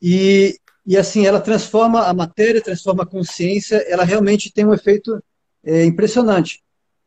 [0.00, 5.22] e, e assim, ela transforma a matéria, transforma a consciência, ela realmente tem um efeito
[5.64, 6.62] é, impressionante.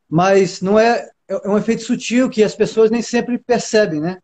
[0.09, 4.19] Mas não é, é um efeito sutil que as pessoas nem sempre percebem, né?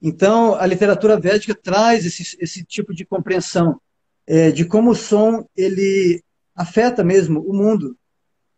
[0.00, 3.78] Então, a literatura védica traz esse, esse tipo de compreensão
[4.26, 6.22] é, de como o som ele
[6.54, 7.96] afeta mesmo o mundo.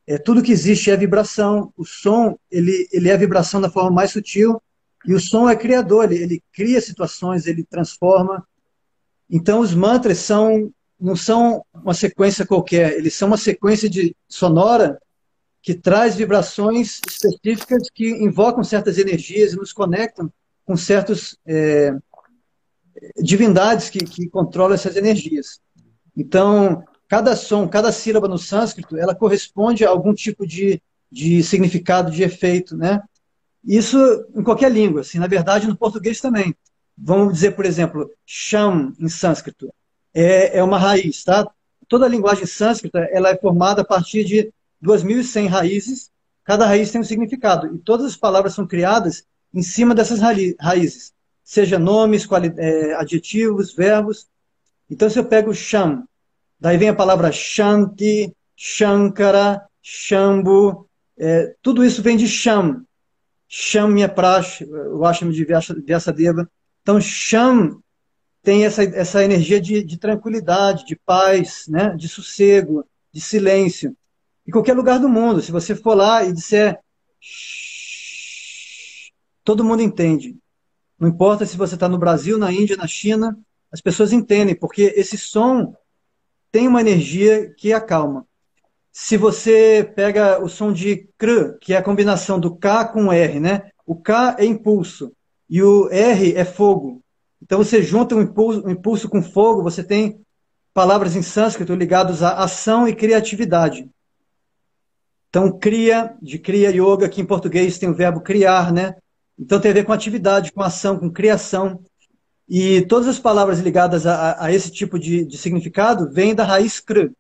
[0.07, 1.73] É, tudo que existe é vibração.
[1.77, 4.63] O som ele, ele é vibração da forma mais sutil
[5.05, 6.05] e o som é criador.
[6.05, 8.47] Ele, ele cria situações, ele transforma.
[9.33, 12.93] Então os mantras são não são uma sequência qualquer.
[12.93, 15.01] Eles são uma sequência de sonora
[15.61, 20.33] que traz vibrações específicas que invocam certas energias e nos conectam
[20.65, 21.93] com certos é,
[23.21, 25.61] divindades que, que controlam essas energias.
[26.17, 32.13] Então, cada som, cada sílaba no sânscrito, ela corresponde a algum tipo de, de significado,
[32.13, 33.03] de efeito, né?
[33.65, 33.99] Isso
[34.37, 36.55] em qualquer língua, assim, na verdade no português também.
[37.05, 39.73] Vamos dizer, por exemplo, sham em sânscrito
[40.15, 41.51] é, é uma raiz, tá?
[41.89, 46.11] Toda a linguagem sânscrita ela é formada a partir de 2.100 raízes,
[46.45, 51.13] cada raiz tem um significado, e todas as palavras são criadas em cima dessas raízes
[51.53, 54.27] seja nomes, é, adjetivos, verbos.
[54.91, 56.05] Então, se eu pego Sham,
[56.59, 60.87] daí vem a palavra Shanti, Shankara, Shambhu,
[61.19, 62.85] é, tudo isso vem de Sham.
[63.49, 66.49] Sham minha praxe, o Ashram de Vyasadeva.
[66.83, 67.81] Então, Sham
[68.43, 71.95] tem essa, essa energia de, de tranquilidade, de paz, né?
[71.97, 73.97] de sossego, de silêncio.
[74.47, 76.81] Em qualquer lugar do mundo, se você for lá e disser
[79.45, 80.37] todo mundo entende.
[80.99, 83.39] Não importa se você está no Brasil, na Índia, na China,
[83.71, 85.75] as pessoas entendem, porque esse som
[86.51, 88.27] tem uma energia que acalma.
[88.93, 93.41] Se você pega o som de cr, que é a combinação do K com R,
[93.41, 93.71] né?
[93.87, 95.13] O K é impulso
[95.53, 97.03] e o R é fogo.
[97.43, 100.19] Então você junta um impulso, um impulso com fogo, você tem
[100.73, 103.87] palavras em sânscrito ligadas à ação e criatividade.
[105.29, 108.95] Então, cria, de cria yoga, que em português tem o verbo criar, né?
[109.39, 111.83] Então tem a ver com atividade, com ação, com criação.
[112.49, 116.81] E todas as palavras ligadas a, a esse tipo de, de, significado vêm da raiz
[116.81, 117.11] kr.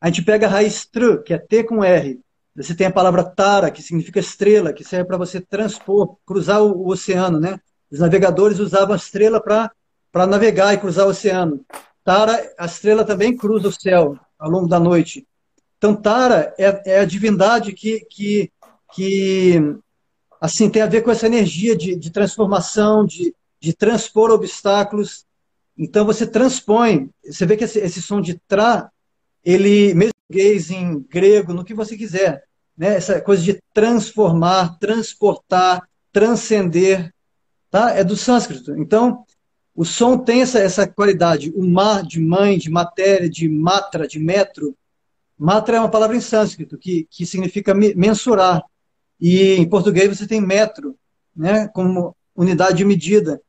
[0.00, 2.20] A gente pega a raiz tr, que é T com R.
[2.54, 6.72] Você tem a palavra tara, que significa estrela, que serve para você transpor, cruzar o,
[6.72, 7.58] o, oceano, né?
[7.90, 11.64] Os navegadores usavam a estrela para navegar e cruzar o oceano.
[12.04, 15.26] Tara, a estrela também cruza o céu ao longo da noite.
[15.78, 18.52] Então, Tara é, é a divindade que, que,
[18.94, 19.76] que
[20.40, 25.24] assim, tem a ver com essa energia de, de transformação, de, de transpor obstáculos.
[25.78, 28.91] Então você transpõe, você vê que esse, esse som de tra,
[29.44, 32.44] ele, mesmo em em grego, no que você quiser,
[32.76, 32.94] né?
[32.94, 37.12] essa coisa de transformar, transportar, transcender,
[37.70, 37.90] tá?
[37.90, 38.76] é do sânscrito.
[38.78, 39.24] Então,
[39.74, 44.18] o som tem essa, essa qualidade, o ma de mãe, de matéria, de matra, de
[44.18, 44.76] metro.
[45.38, 48.62] Matra é uma palavra em sânscrito que, que significa mensurar.
[49.20, 50.96] E em português você tem metro,
[51.34, 53.40] né, como unidade de medida.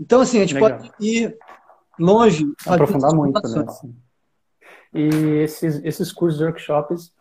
[0.00, 0.78] Então, assim, a gente Legal.
[0.78, 1.36] pode ir
[1.98, 2.44] longe.
[2.66, 3.64] Aprofundar muito, né?
[3.66, 3.94] Assim.
[4.94, 5.08] E
[5.42, 7.12] esses, esses cursos, workshops,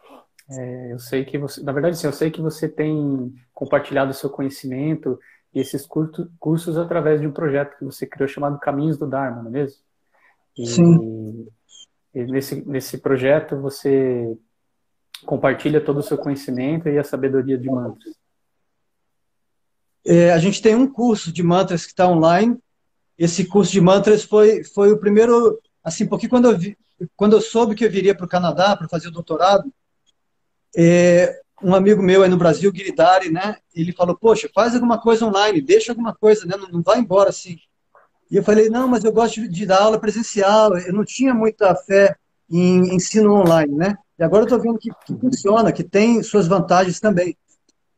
[0.50, 4.14] é, eu sei que você, na verdade, sim, eu sei que você tem compartilhado o
[4.14, 5.20] seu conhecimento
[5.54, 9.42] e esses curso, cursos através de um projeto que você criou chamado Caminhos do Dharma,
[9.42, 9.80] não é mesmo?
[10.58, 11.48] E, sim.
[12.14, 14.38] nesse, nesse projeto você
[15.26, 18.16] compartilha todo o seu conhecimento e a sabedoria de mantras.
[20.06, 22.58] É, a gente tem um curso de mantras que está online.
[23.18, 26.78] Esse curso de mantras foi, foi o primeiro, assim, porque quando eu, vi,
[27.16, 29.72] quando eu soube que eu viria para o Canadá para fazer o doutorado,
[30.76, 33.58] é, um amigo meu aí no Brasil, Giridari, né?
[33.74, 36.56] Ele falou, poxa, faz alguma coisa online, deixa alguma coisa, né?
[36.56, 37.58] Não, não vai embora assim.
[38.30, 40.78] E eu falei, não, mas eu gosto de, de dar aula presencial.
[40.78, 42.16] Eu não tinha muita fé
[42.50, 43.98] em ensino online, né?
[44.20, 47.38] E agora eu estou vendo que, que, funciona, que tem suas vantagens também.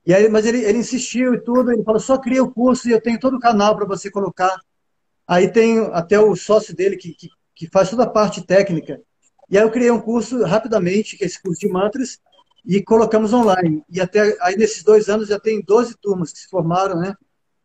[0.06, 2.92] E aí, mas ele, ele insistiu e tudo, ele falou, só cria o curso e
[2.92, 4.60] eu tenho todo o canal para você colocar.
[5.28, 7.30] Aí tem até o sócio dele que, que,
[7.60, 9.02] que faz toda a parte técnica.
[9.50, 12.18] E aí eu criei um curso rapidamente, que é esse curso de mantras,
[12.66, 13.84] e colocamos online.
[13.90, 17.14] E até aí nesses dois anos já tem 12 turmas que se formaram, né?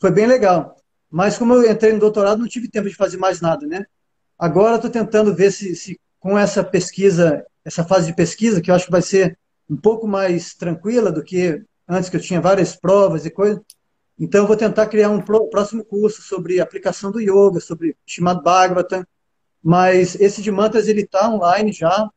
[0.00, 0.76] Foi bem legal.
[1.08, 3.86] Mas como eu entrei no doutorado, não tive tempo de fazer mais nada, né?
[4.36, 8.74] Agora estou tentando ver se, se com essa pesquisa, essa fase de pesquisa, que eu
[8.74, 9.38] acho que vai ser
[9.70, 13.62] um pouco mais tranquila do que antes, que eu tinha várias provas e coisas.
[14.18, 19.04] Então, eu vou tentar criar um próximo curso sobre aplicação do yoga, sobre Shimad Bhagavatam.
[19.64, 22.10] Mas esse de mantras, ele está online já.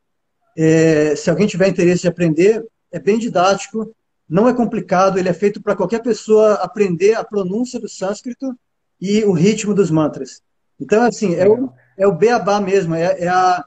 [0.54, 3.94] É, se alguém tiver interesse de aprender, é bem didático,
[4.28, 8.54] não é complicado, ele é feito para qualquer pessoa aprender a pronúncia do sânscrito
[9.00, 10.42] e o ritmo dos mantras.
[10.78, 13.64] Então, assim, é o, é o beabá mesmo, é, é a,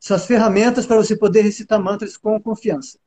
[0.00, 2.98] são as ferramentas para você poder recitar mantras com confiança.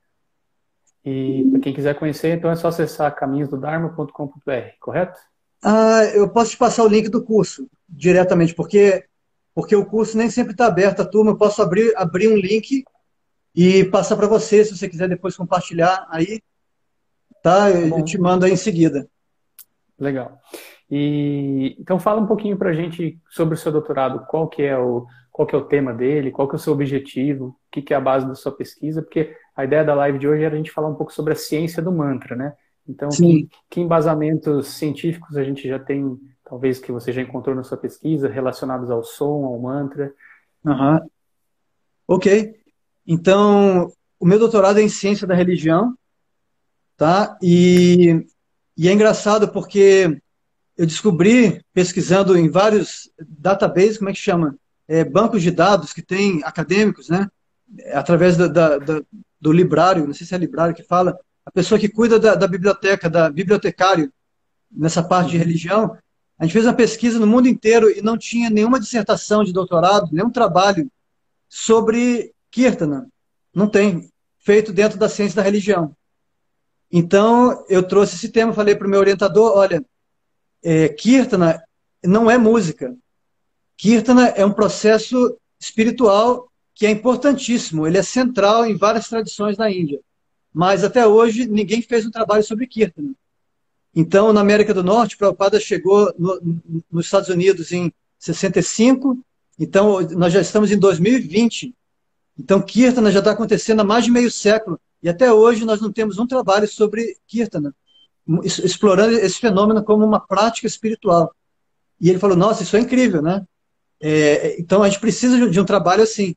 [1.04, 5.20] E para quem quiser conhecer, então é só acessar caminhosdodharma.com.br, correto?
[5.62, 9.06] Ah, eu posso te passar o link do curso diretamente, porque
[9.54, 11.32] porque o curso nem sempre está aberto à turma.
[11.32, 12.84] Eu posso abrir, abrir um link
[13.56, 16.42] e passar para você, se você quiser depois compartilhar aí,
[17.42, 17.70] tá?
[17.70, 19.08] Eu, tá eu te mando aí em seguida.
[20.00, 20.38] Legal.
[20.90, 24.26] E então fala um pouquinho para a gente sobre o seu doutorado.
[24.28, 26.30] Qual que é o qual que é o tema dele?
[26.30, 27.48] Qual que é o seu objetivo?
[27.48, 29.02] O que, que é a base da sua pesquisa?
[29.02, 31.36] Porque a ideia da live de hoje era a gente falar um pouco sobre a
[31.36, 32.54] ciência do mantra, né?
[32.88, 37.64] Então, que, que embasamentos científicos a gente já tem, talvez que você já encontrou na
[37.64, 40.14] sua pesquisa, relacionados ao som, ao mantra?
[40.64, 41.10] Uhum.
[42.08, 42.60] Ok.
[43.06, 45.98] Então, o meu doutorado é em ciência da religião,
[46.98, 47.38] tá?
[47.42, 48.26] E,
[48.78, 50.22] e é engraçado porque
[50.78, 54.56] eu descobri, pesquisando em vários databases, como é que chama?
[54.88, 57.28] É, bancos de dados que tem acadêmicos, né?
[57.94, 59.02] Através da, da, da,
[59.40, 62.48] do librário, não sei se é librário que fala, a pessoa que cuida da, da
[62.48, 64.12] biblioteca, da bibliotecário,
[64.72, 65.96] nessa parte de religião,
[66.44, 70.10] a gente fez uma pesquisa no mundo inteiro e não tinha nenhuma dissertação de doutorado,
[70.12, 70.92] nenhum trabalho
[71.48, 73.08] sobre Kirtana.
[73.56, 74.12] Não tem.
[74.40, 75.96] Feito dentro da ciência da religião.
[76.92, 79.86] Então, eu trouxe esse tema, falei para o meu orientador, olha,
[80.62, 81.64] é, Kirtana
[82.04, 82.94] não é música.
[83.78, 89.72] Kirtana é um processo espiritual que é importantíssimo, ele é central em várias tradições da
[89.72, 90.02] Índia.
[90.54, 93.14] Mas até hoje ninguém fez um trabalho sobre Kirtana.
[93.96, 99.20] Então, na América do Norte, Prabhupada chegou no, nos Estados Unidos em 65,
[99.60, 101.74] então nós já estamos em 2020
[102.38, 104.80] então, Kirtana já está acontecendo há mais de meio século.
[105.02, 107.76] E até hoje nós não temos um trabalho sobre Kirtana,
[108.44, 111.34] explorando esse fenômeno como uma prática espiritual.
[112.00, 113.46] E ele falou: Nossa, isso é incrível, né?
[114.02, 116.36] É, então a gente precisa de um trabalho assim.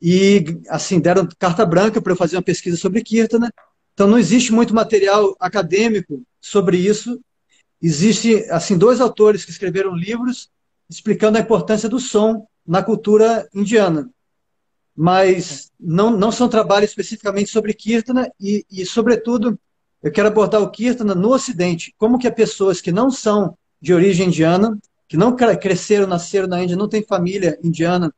[0.00, 3.52] E assim, deram carta branca para eu fazer uma pesquisa sobre Kirtana.
[3.94, 7.20] Então não existe muito material acadêmico sobre isso.
[7.80, 10.50] Existe assim dois autores que escreveram livros
[10.88, 14.10] explicando a importância do som na cultura indiana
[14.96, 19.58] mas não, não são trabalhos especificamente sobre Kirtana e, e, sobretudo,
[20.02, 21.94] eu quero abordar o Kirtana no Ocidente.
[21.96, 24.78] Como que as pessoas que não são de origem indiana,
[25.08, 28.12] que não cresceram, nasceram na Índia, não têm família indiana,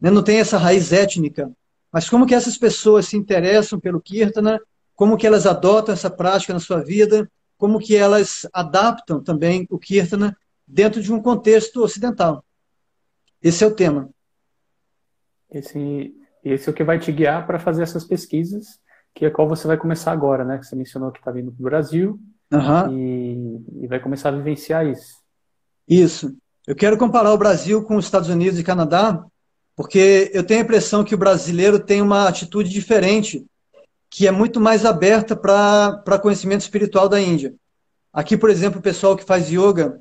[0.00, 1.50] né, não tem essa raiz étnica,
[1.92, 4.60] mas como que essas pessoas se interessam pelo Kirtana,
[4.98, 9.78] como que elas adotam essa prática na sua vida, como que elas adaptam também o
[9.78, 10.36] Kirtana
[10.66, 12.44] dentro de um contexto ocidental.
[13.40, 14.10] Esse é o tema.
[15.52, 18.80] Esse, esse é o que vai te guiar para fazer essas pesquisas,
[19.14, 20.58] que é qual você vai começar agora, né?
[20.58, 22.18] Que você mencionou que está vindo para o Brasil
[22.52, 22.98] uhum.
[22.98, 25.14] e, e vai começar a vivenciar isso.
[25.86, 26.36] Isso.
[26.66, 29.24] Eu quero comparar o Brasil com os Estados Unidos e Canadá,
[29.76, 33.46] porque eu tenho a impressão que o brasileiro tem uma atitude diferente,
[34.10, 37.54] que é muito mais aberta para conhecimento espiritual da Índia.
[38.12, 40.00] Aqui, por exemplo, o pessoal que faz yoga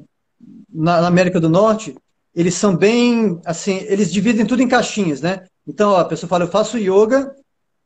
[0.70, 1.96] na, na América do Norte,
[2.34, 5.46] eles são bem, assim, eles dividem tudo em caixinhas, né?
[5.68, 7.36] Então, ó, a pessoa fala, eu faço yoga,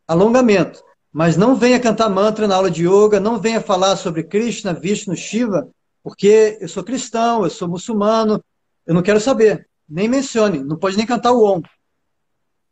[0.07, 4.73] alongamento, mas não venha cantar mantra na aula de yoga, não venha falar sobre Krishna,
[4.73, 5.69] Vishnu, Shiva,
[6.03, 8.43] porque eu sou cristão, eu sou muçulmano,
[8.85, 9.67] eu não quero saber.
[9.87, 11.61] Nem mencione, não pode nem cantar o Om.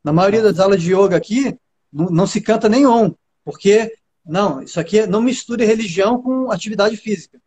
[0.03, 1.57] Na maioria das aulas de yoga aqui,
[1.91, 3.93] não, não se canta nem Om, porque,
[4.25, 7.39] não, isso aqui não mistura religião com atividade física.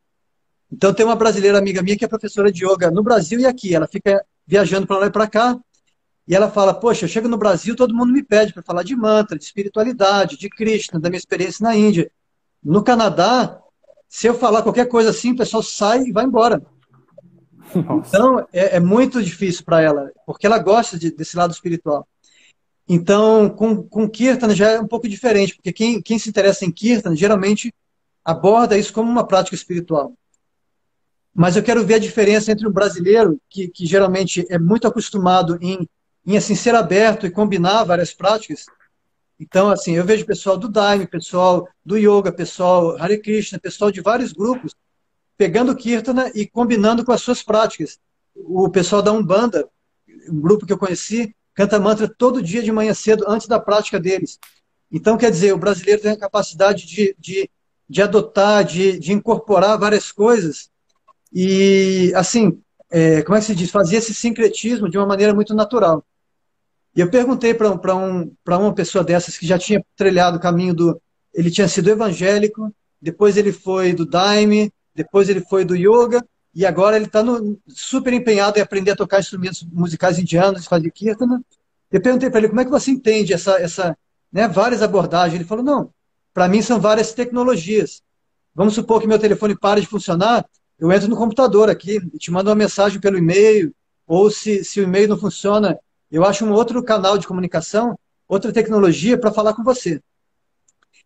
[0.70, 3.74] Então, tem uma brasileira amiga minha que é professora de yoga no Brasil e aqui.
[3.74, 5.58] Ela fica viajando para lá e para cá.
[6.26, 8.96] E ela fala: Poxa, eu chego no Brasil, todo mundo me pede para falar de
[8.96, 12.10] mantra, de espiritualidade, de Krishna, da minha experiência na Índia.
[12.64, 13.60] No Canadá,
[14.08, 16.62] se eu falar qualquer coisa assim, o pessoal sai e vai embora.
[17.74, 18.16] Nossa.
[18.16, 22.06] Então, é, é, muito difícil para ela, porque ela gosta de, desse lado espiritual.
[22.94, 26.70] Então, com, com Kirtan já é um pouco diferente, porque quem, quem se interessa em
[26.70, 27.74] Kirtan geralmente
[28.22, 30.12] aborda isso como uma prática espiritual.
[31.34, 35.56] Mas eu quero ver a diferença entre um brasileiro, que, que geralmente é muito acostumado
[35.62, 35.88] em,
[36.26, 38.66] em assim, ser aberto e combinar várias práticas.
[39.40, 44.02] Então, assim, eu vejo pessoal do Daime, pessoal do Yoga, pessoal Hare Krishna, pessoal de
[44.02, 44.74] vários grupos,
[45.38, 47.98] pegando Kirtana e combinando com as suas práticas.
[48.36, 49.66] O pessoal da Umbanda,
[50.28, 53.98] um grupo que eu conheci, canta mantra todo dia de manhã cedo, antes da prática
[54.00, 54.38] deles.
[54.90, 57.50] Então, quer dizer, o brasileiro tem a capacidade de, de,
[57.88, 60.70] de adotar, de, de incorporar várias coisas
[61.32, 63.70] e, assim, é, como é que se diz?
[63.70, 66.04] Fazia esse sincretismo de uma maneira muito natural.
[66.94, 71.00] E eu perguntei para um, uma pessoa dessas que já tinha trilhado o caminho do.
[71.32, 76.22] Ele tinha sido evangélico, depois ele foi do Daime, depois ele foi do yoga,
[76.54, 77.22] e agora ele está
[77.68, 81.42] super empenhado em aprender a tocar instrumentos musicais indianos, fazer kirtana.
[81.90, 83.96] Eu perguntei para ele como é que você entende essa, essa
[84.30, 85.34] né, várias abordagens.
[85.34, 85.90] Ele falou: não,
[86.32, 88.02] para mim são várias tecnologias.
[88.54, 90.44] Vamos supor que meu telefone pare de funcionar,
[90.78, 93.74] eu entro no computador aqui te mando uma mensagem pelo e-mail,
[94.06, 95.78] ou se, se o e-mail não funciona,
[96.10, 97.98] eu acho um outro canal de comunicação,
[98.28, 100.02] outra tecnologia para falar com você.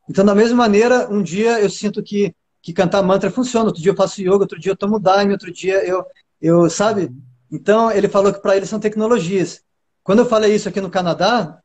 [0.08, 2.34] Então, da mesma maneira, um dia eu sinto que,
[2.66, 5.52] que cantar mantra funciona, outro dia eu faço yoga, outro dia eu tomo daime, outro
[5.52, 6.04] dia eu,
[6.42, 7.12] eu sabe?
[7.48, 9.62] Então, ele falou que para ele são tecnologias.
[10.02, 11.60] Quando eu falei isso aqui no Canadá,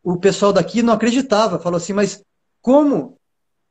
[0.00, 2.22] o pessoal daqui não acreditava, falou assim, mas
[2.62, 3.18] como?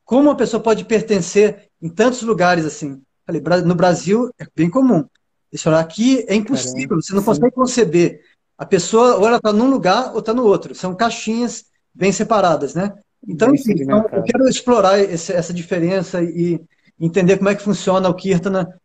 [0.04, 3.02] Como uma pessoa pode pertencer em tantos lugares assim?
[3.26, 5.06] Falei, no Brasil é bem comum.
[5.50, 7.26] Eles falaram, aqui é impossível, Caramba, você não sim.
[7.28, 8.22] consegue conceber.
[8.58, 10.76] A pessoa ou ela está num lugar ou está no outro.
[10.76, 11.64] São caixinhas
[11.94, 12.94] bem separadas, né?
[13.28, 16.62] Então, enfim, então eu quero explorar esse, essa diferença e
[17.00, 18.80] entender como é que funciona o Kirtana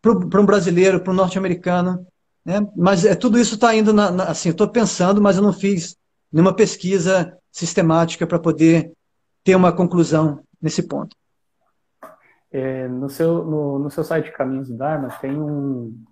[0.00, 2.06] para um brasileiro, para um norte-americano.
[2.44, 2.66] Né?
[2.74, 5.52] Mas é, tudo isso está indo na, na, assim, eu estou pensando, mas eu não
[5.52, 5.96] fiz
[6.32, 8.92] nenhuma pesquisa sistemática para poder
[9.44, 11.14] ter uma conclusão nesse ponto.
[12.50, 16.02] É, no, seu, no, no seu site Caminhos do Dharma tem um,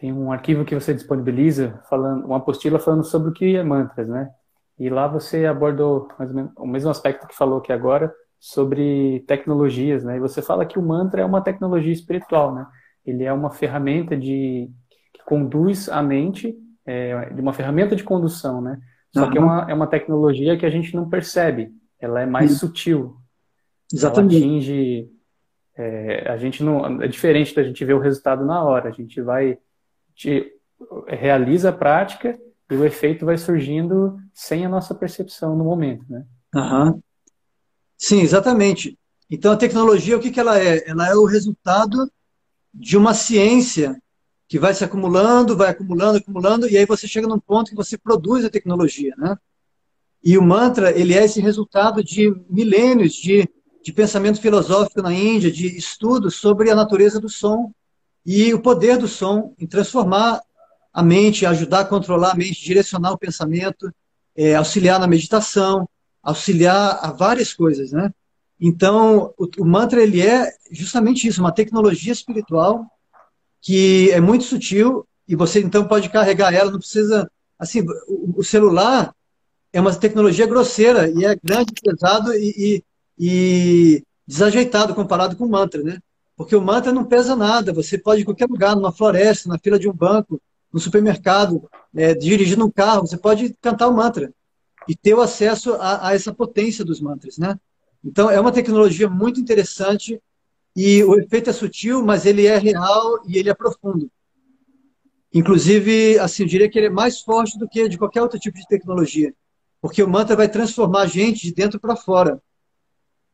[0.00, 4.08] tem um arquivo que você disponibiliza, falando, uma apostila falando sobre o que é mantras,
[4.08, 4.30] né?
[4.78, 10.16] E lá você abordou menos, o mesmo aspecto que falou aqui agora, sobre tecnologias, né?
[10.16, 12.66] E você fala que o mantra é uma tecnologia espiritual, né?
[13.04, 14.70] Ele é uma ferramenta de
[15.12, 16.56] que conduz a mente,
[16.86, 18.78] é, de uma ferramenta de condução, né?
[19.12, 19.30] Só uhum.
[19.30, 22.58] que é uma, é uma tecnologia que a gente não percebe, ela é mais uhum.
[22.58, 23.16] sutil,
[23.92, 24.36] Exatamente.
[24.36, 25.10] Ela atinge.
[25.76, 27.02] É, a gente não.
[27.02, 28.88] É diferente da gente ver o resultado na hora.
[28.88, 29.58] A gente vai.
[30.14, 30.52] Te,
[31.06, 32.38] realiza a prática
[32.70, 36.24] e o efeito vai surgindo sem a nossa percepção no momento, né?
[36.54, 37.00] Uhum.
[37.96, 38.98] Sim, exatamente.
[39.30, 40.88] Então a tecnologia, o que, que ela é?
[40.88, 42.10] Ela é o resultado
[42.72, 44.00] de uma ciência
[44.46, 47.98] que vai se acumulando, vai acumulando, acumulando, e aí você chega num ponto que você
[47.98, 49.36] produz a tecnologia, né?
[50.22, 53.48] E o mantra, ele é esse resultado de milênios de
[53.88, 57.72] de pensamento filosófico na Índia, de estudos sobre a natureza do som
[58.24, 60.42] e o poder do som em transformar
[60.98, 63.88] a mente, ajudar a controlar a mente, direcionar o pensamento,
[64.36, 65.88] é, auxiliar na meditação,
[66.20, 68.12] auxiliar a várias coisas, né?
[68.60, 72.84] Então, o, o, mantra ele é justamente isso, uma tecnologia espiritual
[73.60, 78.42] que é muito sutil e você então pode carregar ela, não precisa assim, o, o
[78.42, 79.14] celular
[79.72, 82.84] é uma tecnologia grosseira e é grande, pesado e, e
[83.20, 85.98] e desajeitado comparado com o mantra, né?
[86.36, 89.58] Porque o mantra não pesa nada, você pode ir em qualquer lugar, numa floresta, na
[89.58, 90.40] fila de um banco,
[90.72, 94.32] no supermercado, é, dirigindo um carro, você pode cantar o mantra
[94.86, 97.58] e ter o acesso a, a essa potência dos mantras, né?
[98.04, 100.20] Então, é uma tecnologia muito interessante
[100.76, 104.10] e o efeito é sutil, mas ele é real e ele é profundo.
[105.32, 108.56] Inclusive, assim, eu diria que ele é mais forte do que de qualquer outro tipo
[108.56, 109.34] de tecnologia,
[109.80, 112.40] porque o mantra vai transformar a gente de dentro para fora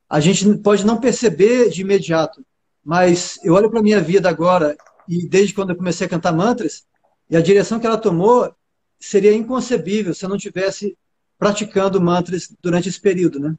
[0.09, 2.45] a gente pode não perceber de imediato,
[2.85, 4.77] mas eu olho para a minha vida agora,
[5.09, 6.85] e desde quando eu comecei a cantar mantras,
[7.29, 8.55] e a direção que ela tomou
[8.99, 10.97] seria inconcebível se eu não tivesse
[11.39, 13.55] praticando mantras durante esse período, né?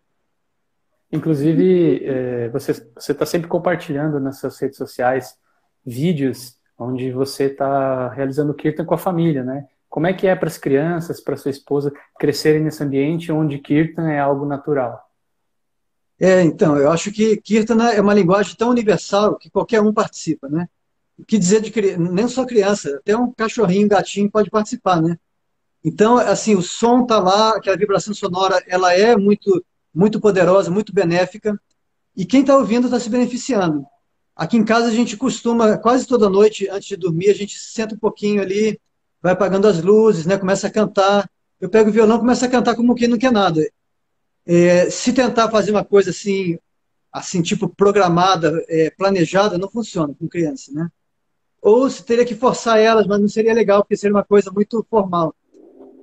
[1.11, 5.38] Inclusive, é, você está sempre compartilhando nas suas redes sociais
[5.86, 9.68] vídeos onde você está realizando kirtan com a família, né?
[9.95, 14.09] Como é que é para as crianças, para sua esposa, crescerem nesse ambiente onde Kirtan
[14.09, 15.01] é algo natural?
[16.20, 20.49] É, então, eu acho que Kirtana é uma linguagem tão universal que qualquer um participa,
[20.49, 20.68] né?
[21.18, 25.18] O que dizer de nem só criança, até um cachorrinho, um gatinho pode participar, né?
[25.84, 29.63] Então, assim, o som está lá, aquela vibração sonora, ela é muito,
[29.93, 31.59] muito poderosa, muito benéfica,
[32.16, 33.86] e quem está ouvindo está se beneficiando.
[34.36, 37.95] Aqui em casa a gente costuma, quase toda noite, antes de dormir, a gente senta
[37.95, 38.80] um pouquinho ali,
[39.22, 40.38] vai apagando as luzes, né?
[40.38, 41.30] Começa a cantar.
[41.59, 43.66] Eu pego o violão, começo a cantar como quem não quer nada.
[44.45, 46.57] É, se tentar fazer uma coisa assim,
[47.11, 50.89] assim tipo programada, é, planejada, não funciona com criança, né?
[51.66, 54.86] Ou se teria que forçar elas, mas não seria legal, porque seria uma coisa muito
[54.88, 55.34] formal.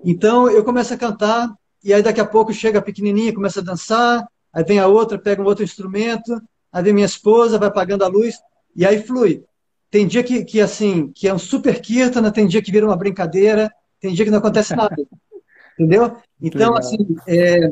[0.05, 1.55] Então eu começo a cantar,
[1.85, 5.17] e aí daqui a pouco chega a pequenininha, começa a dançar, aí vem a outra,
[5.17, 6.43] pega um outro instrumento,
[6.73, 8.41] aí vem minha esposa, vai apagando a luz,
[8.75, 9.45] e aí flui.
[9.89, 12.97] Tem dia que, que assim, que é um super kirtana, tem dia que vira uma
[12.97, 14.97] brincadeira, tem dia que não acontece nada.
[15.79, 16.17] Entendeu?
[16.43, 16.97] Então, assim,
[17.29, 17.71] é,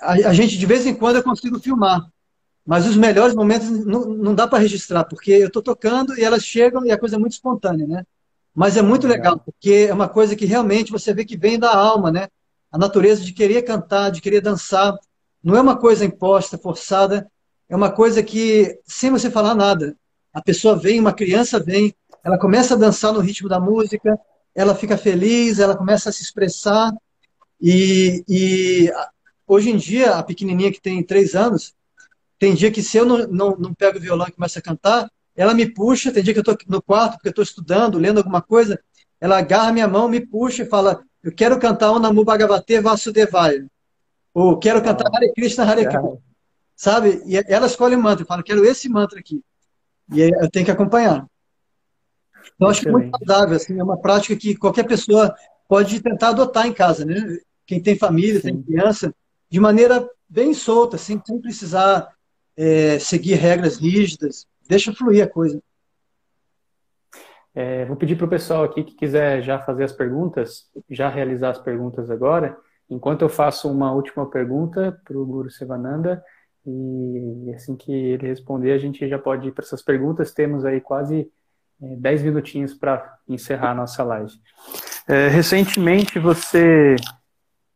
[0.00, 2.00] a, a, gente, de vez em quando, eu consigo filmar.
[2.66, 6.42] Mas os melhores momentos não, não dá para registrar, porque eu estou tocando e elas
[6.42, 8.06] chegam e a coisa é muito espontânea, né?
[8.54, 11.74] Mas é muito legal, porque é uma coisa que realmente você vê que vem da
[11.74, 12.28] alma, né?
[12.70, 14.96] A natureza de querer cantar, de querer dançar.
[15.42, 17.30] Não é uma coisa imposta, forçada.
[17.68, 19.96] É uma coisa que, sem você falar nada,
[20.32, 24.18] a pessoa vem, uma criança vem, ela começa a dançar no ritmo da música,
[24.54, 26.92] ela fica feliz, ela começa a se expressar.
[27.60, 28.92] E, e
[29.46, 31.74] hoje em dia, a pequenininha que tem três anos,
[32.44, 35.10] tem dia que se eu não, não, não pego o violão e começo a cantar,
[35.34, 38.18] ela me puxa, tem dia que eu estou no quarto, porque eu estou estudando, lendo
[38.18, 38.78] alguma coisa,
[39.18, 43.66] ela agarra minha mão, me puxa e fala, eu quero cantar o Namu Bhagavate Vasudevaya.
[44.34, 46.18] Ou quero cantar Hare Krishna, Hare Krishna.
[46.76, 47.22] Sabe?
[47.24, 49.42] E ela escolhe o mantra, fala, quero esse mantra aqui.
[50.12, 51.24] E eu tenho que acompanhar.
[52.56, 55.34] Então, acho que é muito saudável, assim, é uma prática que qualquer pessoa
[55.66, 57.38] pode tentar adotar em casa, né?
[57.66, 58.48] Quem tem família, Sim.
[58.48, 59.14] tem criança,
[59.48, 62.13] de maneira bem solta, assim, sem precisar
[62.56, 65.60] é, seguir regras rígidas, deixa fluir a coisa.
[67.54, 71.50] É, vou pedir para o pessoal aqui que quiser já fazer as perguntas, já realizar
[71.50, 72.56] as perguntas agora,
[72.90, 76.22] enquanto eu faço uma última pergunta para o Guru Sivananda,
[76.66, 80.32] e assim que ele responder, a gente já pode ir para essas perguntas.
[80.32, 81.30] Temos aí quase
[81.82, 84.32] é, 10 minutinhos para encerrar a nossa live.
[85.06, 86.96] É, recentemente você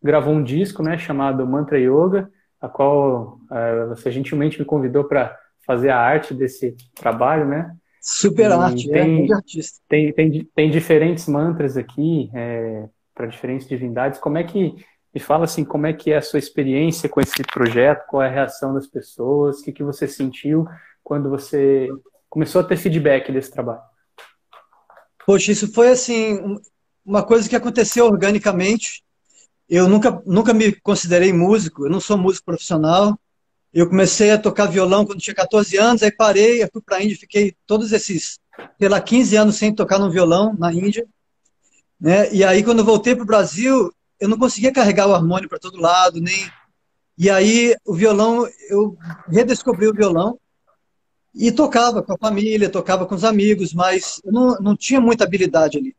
[0.02, 5.36] gravou um disco né, chamado Mantra Yoga, a qual é, você gentilmente me convidou para
[5.66, 7.74] fazer a arte desse trabalho, né?
[8.00, 8.92] Super e arte, né?
[8.92, 9.80] tem, é, artista.
[9.88, 14.18] Tem, tem, tem diferentes mantras aqui é, para diferentes divindades.
[14.18, 14.74] Como é que
[15.14, 18.28] me fala assim, como é que é a sua experiência com esse projeto, qual é
[18.28, 20.66] a reação das pessoas, o que, que você sentiu
[21.02, 21.88] quando você
[22.28, 23.80] começou a ter feedback desse trabalho?
[25.26, 26.58] Poxa, isso foi assim,
[27.04, 29.02] uma coisa que aconteceu organicamente.
[29.68, 33.18] Eu nunca, nunca me considerei músico, eu não sou músico profissional.
[33.72, 37.18] Eu comecei a tocar violão quando tinha 14 anos, aí parei, fui para a Índia,
[37.18, 38.38] fiquei todos esses,
[38.78, 41.06] sei lá, 15 anos sem tocar no violão na Índia.
[42.00, 42.32] Né?
[42.32, 45.80] E aí, quando voltei para o Brasil, eu não conseguia carregar o harmônio para todo
[45.80, 46.50] lado, nem.
[47.16, 48.96] E aí o violão, eu
[49.28, 50.38] redescobri o violão
[51.34, 55.24] e tocava com a família, tocava com os amigos, mas eu não, não tinha muita
[55.24, 55.96] habilidade ali.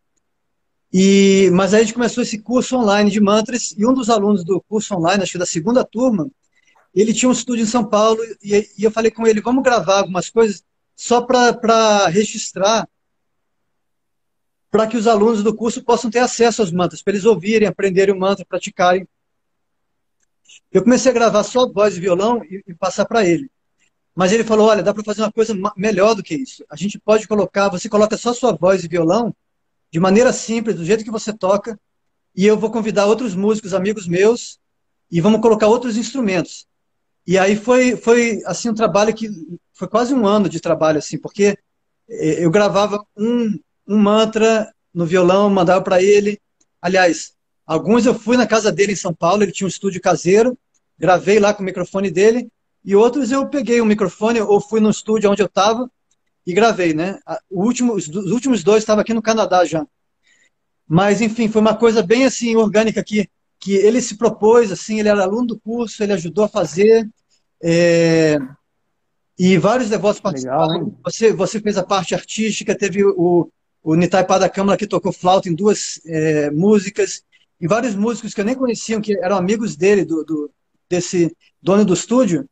[0.91, 4.43] E, mas aí a gente começou esse curso online de mantras e um dos alunos
[4.43, 6.29] do curso online, acho que da segunda turma,
[6.95, 9.99] ele tinha um estúdio em São Paulo e, e eu falei com ele, vamos gravar
[9.99, 10.63] algumas coisas
[10.95, 12.87] só para registrar
[14.71, 18.13] para que os alunos do curso possam ter acesso aos mantras, para eles ouvirem, aprenderem
[18.13, 19.07] o mantra, praticarem.
[20.71, 23.49] Eu comecei a gravar só voz e violão e, e passar para ele.
[24.15, 26.63] Mas ele falou: olha, dá para fazer uma coisa melhor do que isso.
[26.69, 29.33] A gente pode colocar, você coloca só sua voz e violão,
[29.91, 31.79] de maneira simples, do jeito que você toca,
[32.35, 34.59] e eu vou convidar outros músicos, amigos meus,
[35.11, 36.67] e vamos colocar outros instrumentos.
[37.25, 39.29] E aí foi, foi assim um trabalho que
[39.73, 41.57] foi quase um ano de trabalho, assim, porque
[42.09, 46.39] eh, eu gravava um, um mantra no violão, mandava para ele.
[46.81, 47.33] Aliás,
[47.65, 50.57] alguns eu fui na casa dele em São Paulo, ele tinha um estúdio caseiro,
[50.97, 52.49] gravei lá com o microfone dele,
[52.83, 55.89] e outros eu peguei o microfone ou fui no estúdio onde eu estava
[56.49, 57.19] e gravei, né?
[57.47, 59.85] O último, os últimos dois estavam aqui no Canadá já.
[60.87, 63.29] Mas, enfim, foi uma coisa bem assim, orgânica que,
[63.59, 67.07] que ele se propôs, assim, ele era aluno do curso, ele ajudou a fazer.
[67.61, 68.39] É...
[69.37, 70.73] E vários devotos participaram.
[70.73, 73.47] Legal, você, você fez a parte artística, teve o,
[73.83, 77.23] o Nitai Câmara que tocou flauta em duas é, músicas,
[77.61, 80.51] e vários músicos que eu nem conhecia, que eram amigos dele, do, do
[80.89, 81.31] desse
[81.61, 82.49] dono do estúdio,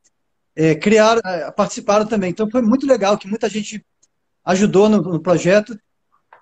[0.56, 2.30] é, criaram, é, participaram também.
[2.30, 3.84] Então foi muito legal, que muita gente
[4.48, 5.78] ajudou no, no projeto,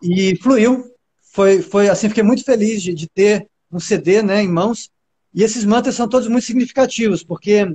[0.01, 0.85] e fluiu,
[1.33, 4.89] foi, foi assim, fiquei muito feliz de, de ter um CD né, em mãos.
[5.33, 7.67] E esses mantras são todos muito significativos, porque,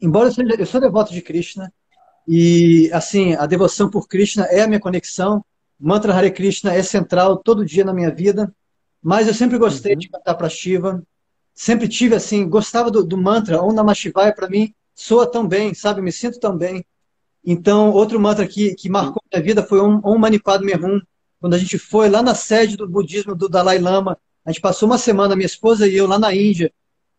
[0.00, 1.72] embora eu, seja, eu sou devoto de Krishna,
[2.26, 5.44] e assim, a devoção por Krishna é a minha conexão,
[5.78, 8.52] mantra Hare Krishna é central todo dia na minha vida,
[9.02, 9.98] mas eu sempre gostei uhum.
[9.98, 11.02] de cantar para Shiva,
[11.54, 15.72] sempre tive assim, gostava do, do mantra, Om Namah Shivaya, para mim, soa tão bem,
[15.72, 16.84] sabe, me sinto tão bem.
[17.44, 21.00] Então, outro mantra que, que marcou minha vida foi Om, Om Mani Padme Hum,
[21.40, 24.88] quando a gente foi lá na sede do budismo do Dalai Lama, a gente passou
[24.88, 26.72] uma semana, minha esposa e eu, lá na Índia,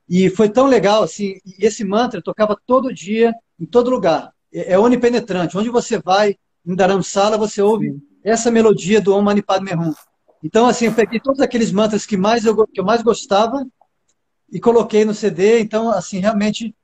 [0.07, 4.31] e foi tão legal, assim, e esse mantra tocava todo dia, em todo lugar.
[4.53, 5.57] É, é onipenetrante.
[5.57, 9.93] Onde você vai, em Dharamsala, você ouve essa melodia do Om Mani Padme Hum.
[10.43, 13.65] Então, assim, eu peguei todos aqueles mantras que, mais eu, que eu mais gostava
[14.51, 15.59] e coloquei no CD.
[15.59, 16.75] Então, assim, realmente...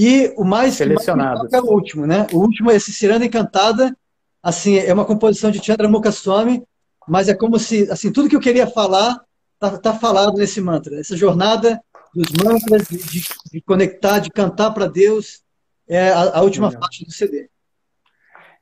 [0.00, 1.48] E o mais Selecionado.
[1.52, 2.24] é o último, né?
[2.32, 3.96] O último é esse Ciranda Encantada.
[4.40, 6.62] Assim, é uma composição de Chandra Mukaswamy,
[7.08, 9.20] mas é como se, assim, tudo que eu queria falar
[9.54, 11.00] está tá falado nesse mantra.
[11.00, 11.82] Essa jornada
[12.14, 15.42] dos mantras, de, de, de conectar, de cantar para Deus,
[15.88, 16.80] é a, a última Legal.
[16.80, 17.50] parte do CD.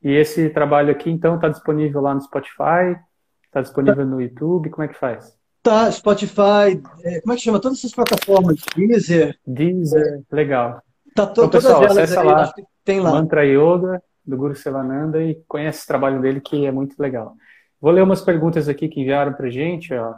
[0.03, 2.99] E esse trabalho aqui, então, está disponível lá no Spotify?
[3.45, 4.11] Está disponível tá.
[4.11, 4.71] no YouTube?
[4.71, 5.37] Como é que faz?
[5.63, 7.61] Tá, Spotify, é, como é que chama?
[7.61, 9.39] Todas essas plataformas, Deezer.
[9.47, 10.35] Deezer, é.
[10.35, 10.81] legal.
[11.17, 12.55] Tá to, então, pessoal, acessa aí, lá,
[12.85, 13.11] tem lá.
[13.11, 17.35] Mantra Yoga, do Guru Selananda, e conhece esse trabalho dele, que é muito legal.
[17.81, 20.15] Vou ler umas perguntas aqui que enviaram para gente, ó.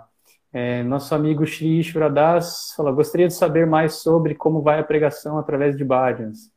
[0.52, 1.82] É, nosso amigo Shri
[2.12, 6.50] Das falou: gostaria de saber mais sobre como vai a pregação através de bhajans.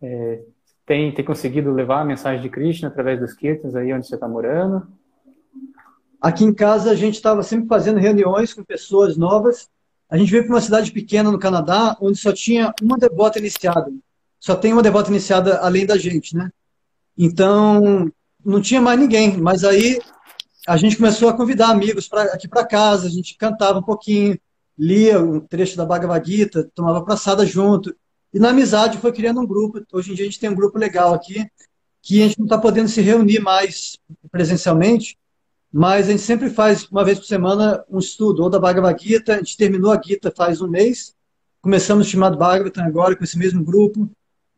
[0.00, 0.42] É,
[0.86, 4.26] tem, tem conseguido levar a mensagem de Krishna através dos kirtans aí onde você está
[4.26, 4.86] morando?
[6.20, 9.68] Aqui em casa a gente estava sempre fazendo reuniões com pessoas novas.
[10.12, 13.90] A gente veio para uma cidade pequena no Canadá, onde só tinha uma devota iniciada.
[14.38, 16.50] Só tem uma devota iniciada além da gente, né?
[17.16, 18.12] Então,
[18.44, 19.38] não tinha mais ninguém.
[19.38, 19.98] Mas aí
[20.68, 24.38] a gente começou a convidar amigos pra, aqui para casa, a gente cantava um pouquinho,
[24.78, 27.96] lia um trecho da Bhagavad Gita, tomava praçada junto.
[28.34, 29.80] E na amizade foi criando um grupo.
[29.94, 31.46] Hoje em dia a gente tem um grupo legal aqui,
[32.02, 33.96] que a gente não está podendo se reunir mais
[34.30, 35.16] presencialmente,
[35.72, 39.34] mas a gente sempre faz, uma vez por semana, um estudo, ou da Bhagavad Gita.
[39.34, 41.14] A gente terminou a Gita faz um mês,
[41.60, 44.08] começamos o chamado Bhagavatam agora com esse mesmo grupo.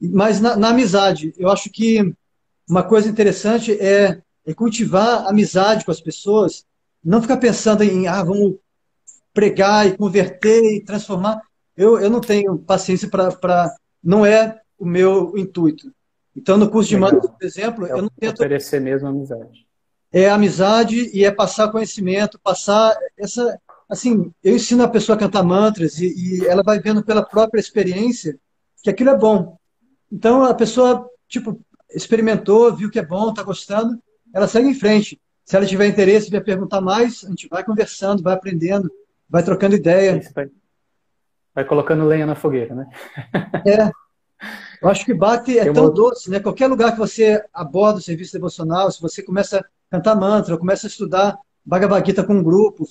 [0.00, 2.12] Mas na, na amizade, eu acho que
[2.68, 6.64] uma coisa interessante é é cultivar amizade com as pessoas,
[7.02, 8.56] não ficar pensando em, ah, vamos
[9.32, 11.40] pregar e converter e transformar.
[11.76, 13.74] Eu, eu não tenho paciência para.
[14.02, 15.92] Não é o meu intuito.
[16.36, 18.34] Então, no curso de mantra, por exemplo, é eu não tento.
[18.34, 19.66] Oferecer mesmo amizade.
[20.16, 23.58] É amizade e é passar conhecimento, passar essa.
[23.88, 27.58] Assim, eu ensino a pessoa a cantar mantras e, e ela vai vendo pela própria
[27.58, 28.38] experiência
[28.80, 29.58] que aquilo é bom.
[30.12, 31.60] Então, a pessoa, tipo,
[31.90, 33.98] experimentou, viu que é bom, está gostando,
[34.32, 35.20] ela segue em frente.
[35.44, 38.88] Se ela tiver interesse, vier perguntar mais, a gente vai conversando, vai aprendendo,
[39.28, 40.16] vai trocando ideia.
[40.16, 40.48] Isso, vai,
[41.52, 42.86] vai colocando lenha na fogueira, né?
[43.66, 43.90] é.
[44.80, 46.38] Eu acho que bate é tão doce, né?
[46.38, 49.64] Qualquer lugar que você aborda o serviço devocional, se você começa
[49.96, 52.84] cantar mantra, começa a estudar Bhagavad Gita com um grupo,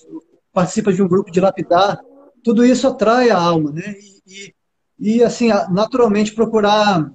[0.51, 1.99] participa de um grupo de lapidar,
[2.43, 3.95] tudo isso atrai a alma, né?
[4.27, 4.53] E,
[4.99, 7.11] e, e assim, naturalmente procurar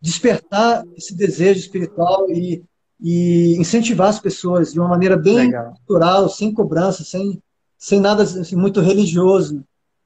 [0.00, 2.62] despertar esse desejo espiritual e
[3.02, 5.70] e incentivar as pessoas de uma maneira bem Legal.
[5.70, 7.42] natural, sem cobrança, sem,
[7.78, 9.64] sem nada assim, muito religioso,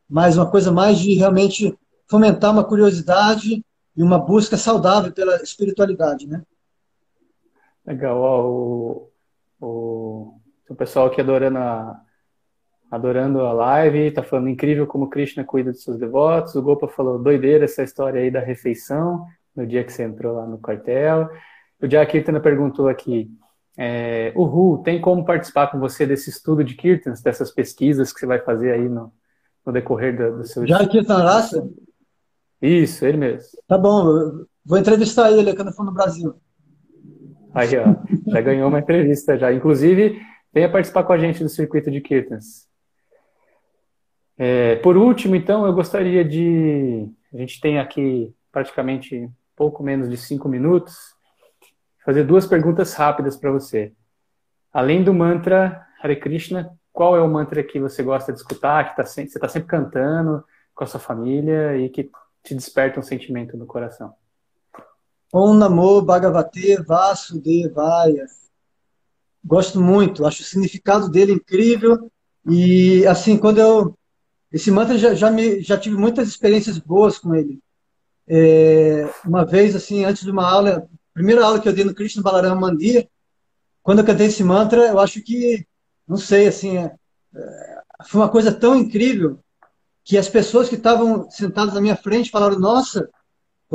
[0.09, 1.77] mas uma coisa mais de realmente
[2.07, 3.65] fomentar uma curiosidade
[3.97, 6.43] e uma busca saudável pela espiritualidade, né?
[7.85, 8.17] Legal,
[8.49, 9.11] o,
[9.65, 12.01] o, o pessoal aqui adorando a,
[12.91, 16.55] adorando a live, tá falando incrível como Krishna cuida dos seus devotos.
[16.55, 20.47] O Gopa falou doideira essa história aí da refeição no dia que você entrou lá
[20.47, 21.29] no quartel.
[21.81, 23.31] O Jack Kirtana perguntou aqui,
[23.77, 28.21] é, o Ru tem como participar com você desse estudo de Kirtans, dessas pesquisas que
[28.21, 29.13] você vai fazer aí no,
[29.67, 30.65] no decorrer do, do seu...
[30.65, 31.69] Jack Kirtanarasa?
[32.61, 33.59] Isso, ele mesmo.
[33.67, 36.35] Tá bom, vou entrevistar ele quando for no Brasil.
[37.55, 37.85] Aí, ó,
[38.27, 39.53] já ganhou uma entrevista já.
[39.53, 40.21] Inclusive,
[40.53, 42.69] venha participar com a gente do circuito de Kirtans.
[44.37, 47.09] É, por último, então, eu gostaria de...
[47.33, 51.15] A gente tem aqui praticamente pouco menos de cinco minutos
[52.05, 53.93] fazer duas perguntas rápidas para você.
[54.73, 58.97] Além do mantra Hare Krishna, qual é o mantra que você gosta de escutar, que
[58.97, 60.45] tá sempre, você está sempre cantando
[60.75, 62.11] com a sua família e que
[62.43, 64.15] te desperta um sentimento no coração?
[65.37, 68.27] Om Namo Bhagavate Vasudevaya.
[69.45, 72.11] Gosto muito, acho o significado dele incrível
[72.49, 73.99] e assim quando eu
[74.53, 77.59] esse mantra já, já me já tive muitas experiências boas com ele.
[78.29, 82.23] É, uma vez assim antes de uma aula primeira aula que eu dei no Krishna
[82.23, 83.09] Balaram Mandir,
[83.83, 85.67] quando eu cantei esse mantra, eu acho que
[86.07, 86.95] não sei, assim, é,
[87.35, 89.41] é, foi uma coisa tão incrível
[90.05, 93.09] que as pessoas que estavam sentadas na minha frente falaram: Nossa,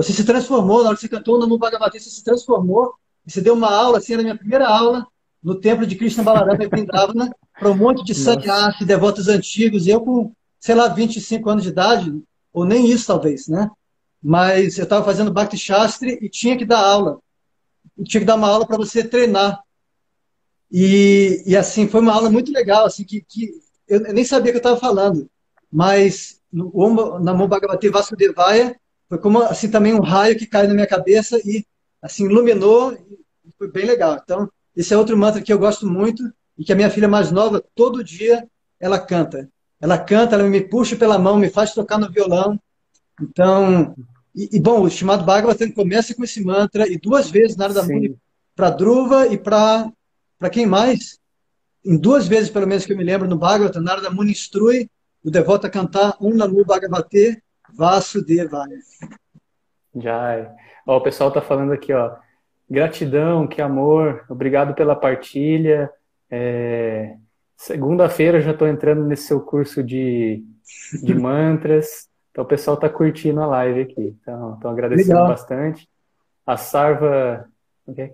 [0.03, 2.93] você se transformou, na hora que você cantou o Namu Bhagavati, você se transformou.
[3.25, 5.05] E você deu uma aula, assim, era a minha primeira aula
[5.43, 9.89] no templo de Krishna Balarama em Vrindavana, para um monte de sannyasi, devotos antigos, e
[9.89, 12.21] eu com, sei lá, 25 anos de idade,
[12.53, 13.69] ou nem isso talvez, né?
[14.21, 17.19] Mas eu estava fazendo Bhakti Shastri e tinha que dar aula.
[17.97, 19.61] E tinha que dar uma aula para você treinar.
[20.71, 23.49] E, e, assim, foi uma aula muito legal, assim, que, que
[23.87, 25.29] eu nem sabia que eu estava falando.
[25.71, 28.79] Mas no Namo Bhagavate Vasudevaya
[29.09, 31.65] foi como assim também um raio que caiu na minha cabeça e
[31.99, 34.19] assim iluminou e foi bem legal.
[34.23, 36.23] Então, esse é outro mantra que eu gosto muito
[36.57, 38.47] e que a minha filha mais nova todo dia
[38.79, 39.49] ela canta.
[39.81, 42.59] Ela canta, ela me puxa pela mão, me faz tocar no violão.
[43.19, 43.95] Então,
[44.35, 47.83] e, e bom, o chamado Bhagavatam começa com esse mantra e duas vezes na da
[47.83, 48.15] Muni
[48.55, 49.91] para Druva e para
[50.37, 51.19] para quem mais?
[51.83, 54.89] Em duas vezes, pelo menos que eu me lembro, no Bhagavatam, Narada Muni instrui
[55.23, 57.41] o devoto a cantar um Namu Bhagavate
[57.73, 58.79] Vasudevaya.
[59.95, 60.49] Jai.
[60.85, 62.15] Ó, o pessoal está falando aqui, ó.
[62.69, 65.91] Gratidão, que amor, obrigado pela partilha.
[66.29, 67.15] É...
[67.57, 70.43] Segunda-feira já estou entrando nesse seu curso de,
[71.01, 72.07] de mantras.
[72.31, 74.15] Então o pessoal está curtindo a live aqui.
[74.21, 75.27] Então, estão agradecendo Legal.
[75.27, 75.89] bastante.
[76.45, 77.45] A Sarva.
[77.87, 78.13] Okay.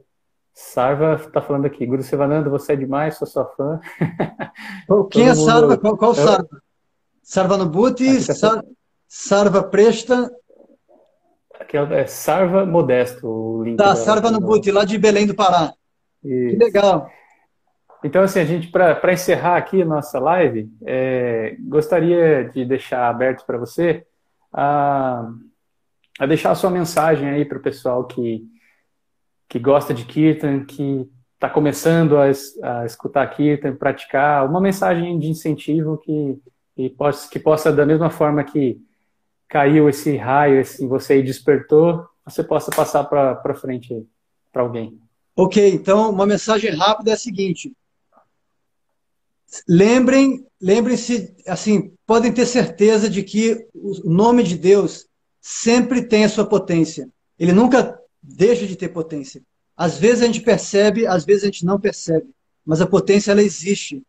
[0.54, 1.86] Sarva está falando aqui.
[1.86, 3.80] Guru Sivananda, você é demais, sou sua fã.
[5.12, 5.78] Quem é Sarva?
[5.78, 6.48] Qual, qual Sarva?
[7.22, 8.36] Sarva Nubhuti, Sar...
[8.36, 8.66] Sarva
[9.72, 10.32] Presta.
[11.60, 13.78] Aqui é Sarva Modesto, o link.
[13.78, 15.74] Tá, Sarva Nubhuti, lá de Belém do Pará.
[16.24, 16.58] Isso.
[16.58, 17.10] Que legal.
[18.04, 23.46] Então, assim, a gente, para encerrar aqui a nossa live, é, gostaria de deixar aberto
[23.46, 24.06] para você
[24.54, 25.28] a,
[26.20, 28.46] a deixar a sua mensagem aí para o pessoal que,
[29.50, 32.26] que gosta de Kirtan, que está começando a,
[32.64, 36.40] a escutar Kirtan, praticar, uma mensagem de incentivo que,
[36.76, 38.80] que, possa, que possa, da mesma forma que
[39.48, 44.06] caiu esse raio, esse, você despertou, você possa passar para frente
[44.52, 45.00] para alguém.
[45.36, 47.74] Ok, então uma mensagem rápida é a seguinte:
[49.68, 55.08] Lembrem, lembrem-se, assim, podem ter certeza de que o nome de Deus
[55.40, 57.10] sempre tem a sua potência.
[57.38, 59.42] Ele nunca deixa de ter potência.
[59.78, 62.28] Às vezes a gente percebe, às vezes a gente não percebe,
[62.66, 64.02] mas a potência ela existe.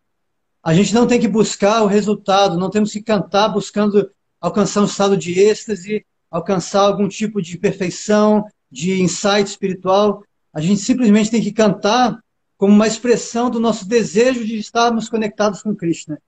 [0.63, 4.11] A gente não tem que buscar o resultado, não temos que cantar buscando
[4.47, 10.23] alcançar um estado de êxtase, alcançar algum tipo de perfeição, de insight espiritual.
[10.53, 12.19] A gente simplesmente tem que cantar
[12.57, 16.19] como uma expressão do nosso desejo de estarmos conectados com Krishna.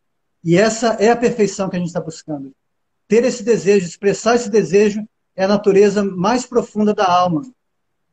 [0.45, 2.53] E essa é a perfeição que a gente está buscando.
[3.07, 5.07] Ter esse desejo, expressar esse desejo,
[5.37, 7.43] é a natureza mais profunda da alma.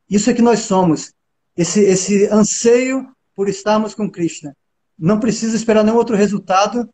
[0.08, 1.12] Isso é que nós somos.
[1.56, 4.56] Esse, esse anseio por estarmos com Krishna.
[4.96, 6.88] Não precisa esperar nenhum outro resultado.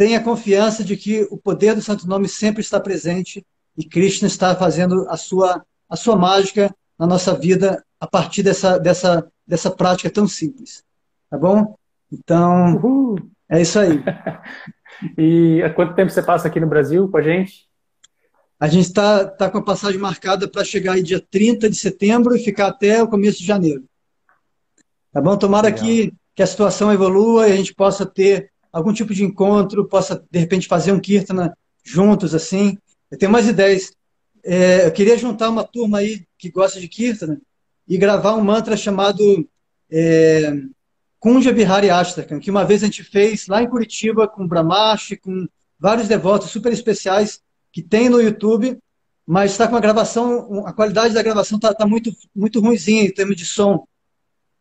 [0.00, 3.44] Tenha confiança de que o poder do Santo Nome sempre está presente
[3.76, 8.78] e Krishna está fazendo a sua, a sua mágica na nossa vida a partir dessa,
[8.78, 10.82] dessa dessa prática tão simples.
[11.28, 11.76] Tá bom?
[12.10, 13.30] Então, Uhul.
[13.46, 14.02] é isso aí.
[15.18, 17.68] e há quanto tempo você passa aqui no Brasil com a gente?
[18.58, 22.34] A gente está tá com a passagem marcada para chegar aí dia 30 de setembro
[22.34, 23.84] e ficar até o começo de janeiro.
[25.12, 25.36] Tá bom?
[25.36, 29.86] Tomara que, que a situação evolua e a gente possa ter algum tipo de encontro,
[29.86, 32.78] possa, de repente, fazer um Kirtana juntos, assim.
[33.10, 33.92] Eu tenho mais ideias.
[34.44, 37.40] É, eu queria juntar uma turma aí que gosta de Kirtana
[37.86, 39.48] e gravar um mantra chamado
[39.90, 40.52] é,
[41.18, 45.46] Kunja Bihari Ashtakam, que uma vez a gente fez lá em Curitiba com Brahmashi, com
[45.78, 47.40] vários devotos super especiais
[47.72, 48.78] que tem no YouTube,
[49.26, 53.12] mas está com a gravação, a qualidade da gravação está tá muito, muito ruimzinha em
[53.12, 53.86] termos de som.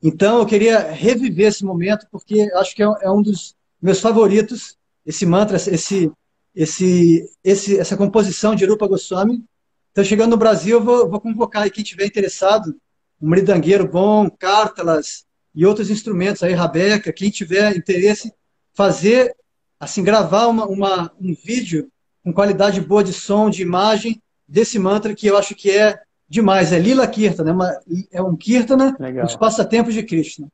[0.01, 4.77] Então eu queria reviver esse momento, porque acho que é, é um dos meus favoritos,
[5.05, 6.11] esse mantra, esse,
[6.53, 9.43] esse, esse, essa composição de Rupa Goswami.
[9.91, 12.75] Então, chegando no Brasil, eu vou, vou convocar aí quem tiver interessado
[13.21, 18.31] um mridangueiro bom, cártalas e outros instrumentos aí, rabeca, quem tiver interesse,
[18.73, 19.35] fazer,
[19.79, 21.89] assim, gravar uma, uma, um vídeo
[22.23, 26.71] com qualidade boa de som, de imagem, desse mantra que eu acho que é demais.
[26.71, 27.79] É Lila Kirtana, é, uma,
[28.11, 29.25] é um Kirtana Legal.
[29.25, 30.47] os passatempos de Krishna.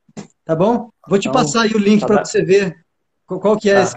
[0.44, 0.90] Tá bom?
[1.08, 2.85] Vou te então, passar aí o link tá para você ver
[3.26, 3.82] qual, que é tá.
[3.82, 3.96] esse,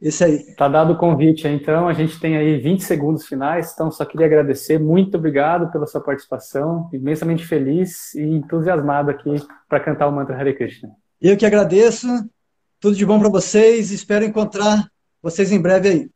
[0.00, 0.54] isso aí.
[0.56, 1.86] Tá dado o convite, então.
[1.86, 4.78] A gente tem aí 20 segundos finais, então só queria agradecer.
[4.78, 6.88] Muito obrigado pela sua participação.
[6.92, 9.34] Imensamente feliz e entusiasmado aqui
[9.68, 10.90] para cantar o mantra Hare Krishna.
[11.20, 12.06] Eu que agradeço.
[12.80, 13.90] Tudo de bom para vocês.
[13.90, 14.90] Espero encontrar
[15.22, 16.10] vocês em breve aí.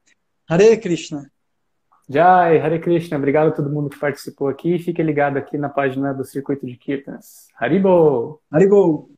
[0.49, 1.31] Hare Krishna.
[2.09, 3.19] Jai, Hare Krishna.
[3.19, 4.79] Obrigado a todo mundo que participou aqui.
[4.79, 7.49] Fique ligado aqui na página do Circuito de Kirtans.
[7.59, 8.41] Haribo!
[8.51, 9.14] Haribo!